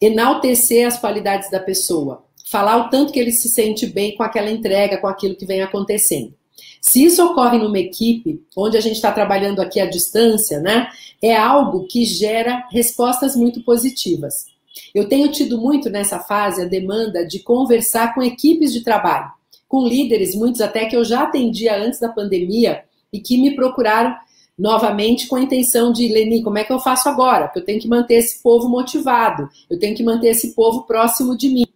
[0.01, 4.51] enaltecer as qualidades da pessoa, falar o tanto que ele se sente bem com aquela
[4.51, 6.35] entrega, com aquilo que vem acontecendo.
[6.81, 10.89] Se isso ocorre numa equipe onde a gente está trabalhando aqui à distância, né,
[11.23, 14.47] é algo que gera respostas muito positivas.
[14.95, 19.31] Eu tenho tido muito nessa fase a demanda de conversar com equipes de trabalho,
[19.67, 24.15] com líderes, muitos até que eu já atendia antes da pandemia e que me procuraram
[24.59, 27.47] novamente com a intenção de, Leni, como é que eu faço agora?
[27.47, 31.37] Porque eu tenho que manter esse povo motivado, eu tenho que manter esse povo próximo
[31.37, 31.67] de mim.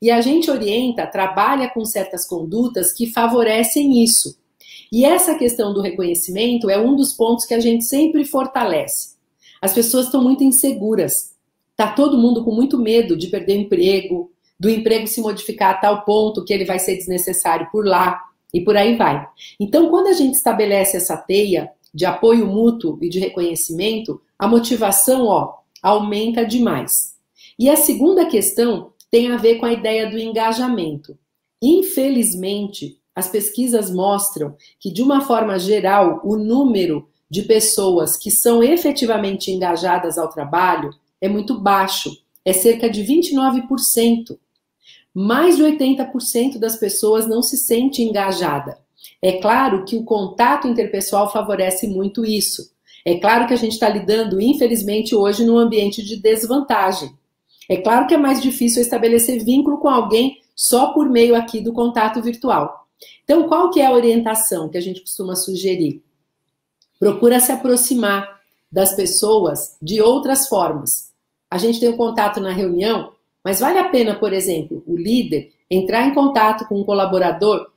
[0.00, 4.36] E a gente orienta, trabalha com certas condutas que favorecem isso.
[4.90, 9.12] E essa questão do reconhecimento é um dos pontos que a gente sempre fortalece.
[9.60, 11.32] As pessoas estão muito inseguras,
[11.76, 15.78] Tá todo mundo com muito medo de perder o emprego, do emprego se modificar a
[15.78, 18.20] tal ponto que ele vai ser desnecessário por lá
[18.52, 19.26] e por aí vai.
[19.58, 25.26] Então, quando a gente estabelece essa teia de apoio mútuo e de reconhecimento, a motivação,
[25.26, 27.14] ó, aumenta demais.
[27.58, 31.18] E a segunda questão tem a ver com a ideia do engajamento.
[31.60, 38.62] Infelizmente, as pesquisas mostram que, de uma forma geral, o número de pessoas que são
[38.62, 40.90] efetivamente engajadas ao trabalho
[41.20, 42.10] é muito baixo,
[42.44, 44.38] é cerca de 29%.
[45.14, 48.81] Mais de 80% das pessoas não se sente engajada.
[49.22, 52.72] É claro que o contato interpessoal favorece muito isso.
[53.04, 57.10] É claro que a gente está lidando, infelizmente, hoje num ambiente de desvantagem.
[57.68, 61.72] É claro que é mais difícil estabelecer vínculo com alguém só por meio aqui do
[61.72, 62.86] contato virtual.
[63.24, 66.02] Então, qual que é a orientação que a gente costuma sugerir?
[66.98, 68.40] Procura se aproximar
[68.70, 71.12] das pessoas de outras formas
[71.52, 73.12] a gente tem o um contato na reunião,
[73.44, 77.70] mas vale a pena, por exemplo, o líder entrar em contato com um colaborador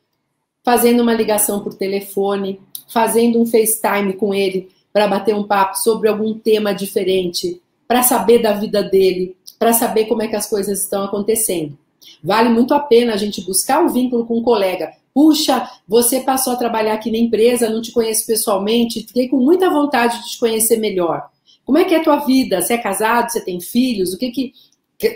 [0.65, 2.59] fazendo uma ligação por telefone,
[2.91, 8.39] fazendo um FaceTime com ele para bater um papo sobre algum tema diferente, para saber
[8.41, 11.77] da vida dele, para saber como é que as coisas estão acontecendo.
[12.23, 14.91] Vale muito a pena a gente buscar o um vínculo com um colega.
[15.13, 19.69] Puxa, você passou a trabalhar aqui na empresa, não te conheço pessoalmente, fiquei com muita
[19.69, 21.29] vontade de te conhecer melhor.
[21.63, 22.61] Como é que é a tua vida?
[22.61, 23.31] Você é casado?
[23.31, 24.13] Você tem filhos?
[24.13, 24.53] O que que,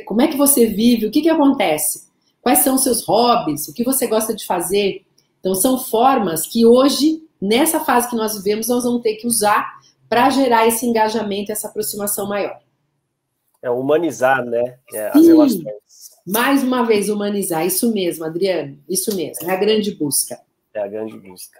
[0.06, 1.08] como é que você vive?
[1.08, 2.08] O que que acontece?
[2.42, 3.68] Quais são os seus hobbies?
[3.68, 5.04] O que você gosta de fazer?
[5.40, 9.80] Então são formas que hoje, nessa fase que nós vivemos, nós vamos ter que usar
[10.08, 12.60] para gerar esse engajamento, essa aproximação maior.
[13.62, 14.78] É humanizar, né?
[14.94, 15.80] É, as relações.
[16.26, 17.66] Mais uma vez, humanizar.
[17.66, 18.78] Isso mesmo, Adriano.
[18.88, 19.50] Isso mesmo.
[19.50, 20.40] É a grande busca.
[20.74, 21.60] É a grande busca.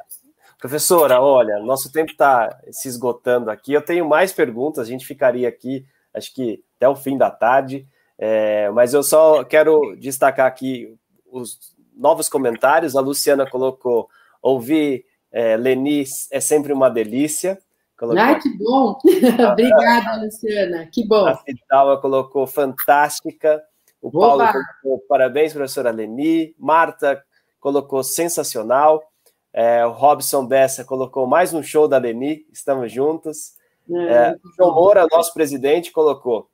[0.60, 3.74] Professora, olha, nosso tempo está se esgotando aqui.
[3.74, 7.88] Eu tenho mais perguntas, a gente ficaria aqui, acho que até o fim da tarde,
[8.18, 10.94] é, mas eu só quero destacar aqui
[11.32, 11.58] os
[12.00, 12.96] novos comentários.
[12.96, 14.10] A Luciana colocou:
[14.42, 17.60] ouvir é, Leni é sempre uma delícia.
[17.98, 18.22] Colocou...
[18.22, 18.98] Ai, que bom!
[19.52, 21.28] Obrigada, Luciana, que bom.
[21.28, 23.62] A Fidalva colocou fantástica.
[24.02, 24.10] O.
[24.10, 26.56] Paulo colocou parabéns, professora Leni.
[26.58, 27.22] Marta
[27.60, 29.04] colocou sensacional.
[29.52, 33.54] É, o Robson Bessa colocou mais um show da Leni, estamos juntos.
[33.92, 36.50] É, é, João Moura, nosso presidente, colocou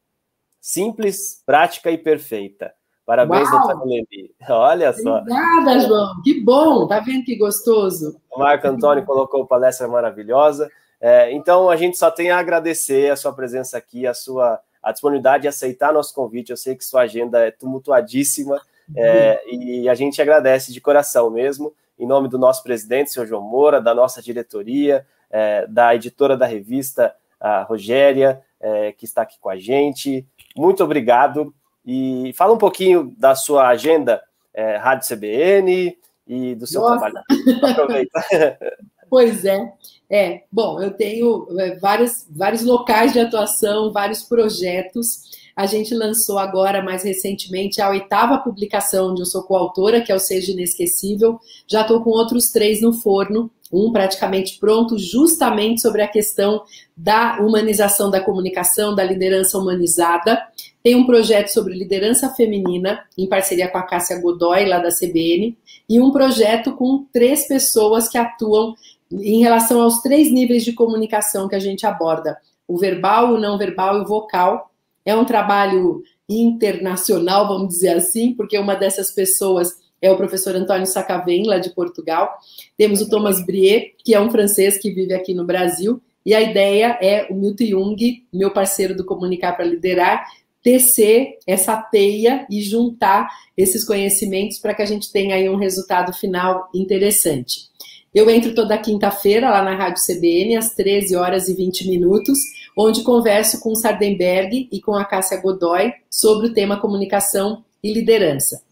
[0.61, 2.73] simples, prática e perfeita.
[3.05, 4.31] Parabéns, doutora Leni.
[4.49, 5.19] Olha só.
[5.19, 6.21] Obrigada, João.
[6.23, 6.87] Que bom.
[6.87, 8.19] Tá vendo que gostoso?
[8.31, 10.71] O Marco Antônio colocou palestra maravilhosa.
[10.99, 14.91] É, então, a gente só tem a agradecer a sua presença aqui, a sua a
[14.91, 16.51] disponibilidade de aceitar nosso convite.
[16.51, 18.61] Eu sei que sua agenda é tumultuadíssima
[18.95, 23.41] é, e a gente agradece de coração mesmo, em nome do nosso presidente, senhor João
[23.41, 29.39] Moura, da nossa diretoria, é, da editora da revista, a Rogéria, é, que está aqui
[29.39, 30.23] com a gente.
[30.55, 31.51] Muito obrigado.
[31.85, 34.21] E fala um pouquinho da sua agenda,
[34.53, 35.97] é, Rádio CBN
[36.27, 36.99] e do seu Nossa.
[36.99, 37.25] trabalho.
[37.71, 38.25] Aproveita.
[39.07, 39.71] Pois é.
[40.09, 45.21] É, bom, eu tenho é, vários, vários locais de atuação, vários projetos.
[45.55, 50.15] A gente lançou agora, mais recentemente, a oitava publicação, onde eu sou coautora, que é
[50.15, 51.39] o Seja Inesquecível.
[51.67, 56.63] Já estou com outros três no forno, um praticamente pronto, justamente sobre a questão
[56.95, 60.41] da humanização da comunicação, da liderança humanizada.
[60.85, 65.57] Tem um projeto sobre liderança feminina, em parceria com a Cássia Godoy, lá da CBN,
[65.89, 68.75] e um projeto com três pessoas que atuam
[69.11, 72.37] em relação aos três níveis de comunicação que a gente aborda:
[72.67, 74.69] o verbal, o não verbal e o vocal.
[75.03, 80.85] É um trabalho internacional, vamos dizer assim, porque uma dessas pessoas é o professor Antônio
[80.85, 82.31] Sacavém, lá de Portugal.
[82.77, 85.99] Temos o Thomas Brier, que é um francês que vive aqui no Brasil.
[86.23, 90.25] E a ideia é o Milton Jung, meu parceiro do Comunicar para Liderar,
[90.65, 96.11] tecer essa teia e juntar esses conhecimentos para que a gente tenha aí um resultado
[96.11, 97.69] final interessante.
[98.11, 102.39] Eu entro toda quinta-feira lá na Rádio CBN, às 13 horas e 20 minutos,
[102.75, 107.93] onde converso com o Sardenberg e com a Cássia Godoy sobre o tema comunicação e
[107.93, 108.63] liderança.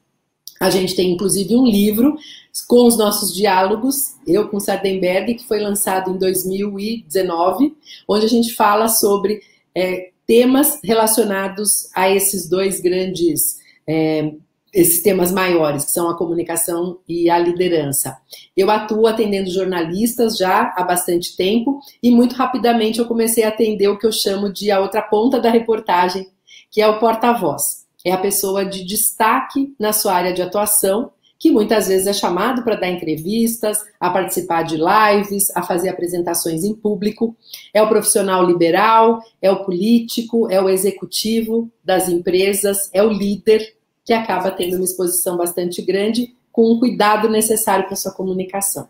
[0.59, 2.15] A gente tem inclusive um livro
[2.67, 7.75] com os nossos diálogos, eu com Sardenberg, que foi lançado em 2019,
[8.07, 9.41] onde a gente fala sobre
[9.75, 14.31] é, temas relacionados a esses dois grandes é,
[14.73, 18.17] esses temas maiores, que são a comunicação e a liderança.
[18.57, 23.87] Eu atuo atendendo jornalistas já há bastante tempo e muito rapidamente eu comecei a atender
[23.87, 26.27] o que eu chamo de a outra ponta da reportagem,
[26.71, 27.83] que é o porta-voz.
[28.03, 31.11] É a pessoa de destaque na sua área de atuação,
[31.43, 36.63] que muitas vezes é chamado para dar entrevistas, a participar de lives, a fazer apresentações
[36.63, 37.35] em público.
[37.73, 43.75] É o profissional liberal, é o político, é o executivo das empresas, é o líder
[44.05, 48.87] que acaba tendo uma exposição bastante grande com o cuidado necessário para sua comunicação.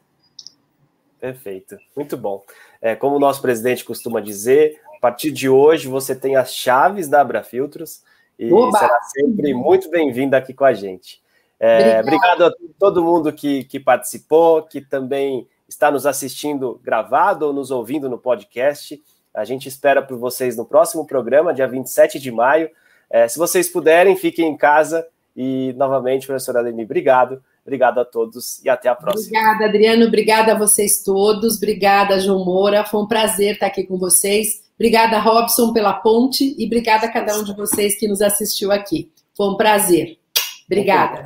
[1.20, 2.44] Perfeito, muito bom.
[2.80, 7.08] É, como o nosso presidente costuma dizer, a partir de hoje você tem as chaves
[7.08, 8.04] da Abra Filtros
[8.38, 8.78] e Oba!
[8.78, 11.23] será sempre muito bem-vinda aqui com a gente.
[11.66, 17.54] É, obrigado a todo mundo que, que participou, que também está nos assistindo gravado ou
[17.54, 19.02] nos ouvindo no podcast.
[19.34, 22.70] A gente espera por vocês no próximo programa, dia 27 de maio,
[23.10, 25.08] é, se vocês puderem, fiquem em casa.
[25.36, 27.42] E, novamente, professora Leni, obrigado.
[27.66, 29.40] Obrigado a todos e até a próxima.
[29.40, 30.06] Obrigada, Adriano.
[30.06, 31.56] Obrigada a vocês todos.
[31.56, 32.84] Obrigada, João Moura.
[32.84, 34.64] Foi um prazer estar aqui com vocês.
[34.76, 39.10] Obrigada, Robson, pela ponte e obrigada a cada um de vocês que nos assistiu aqui.
[39.34, 40.18] Foi um prazer.
[40.66, 41.26] Obrigada.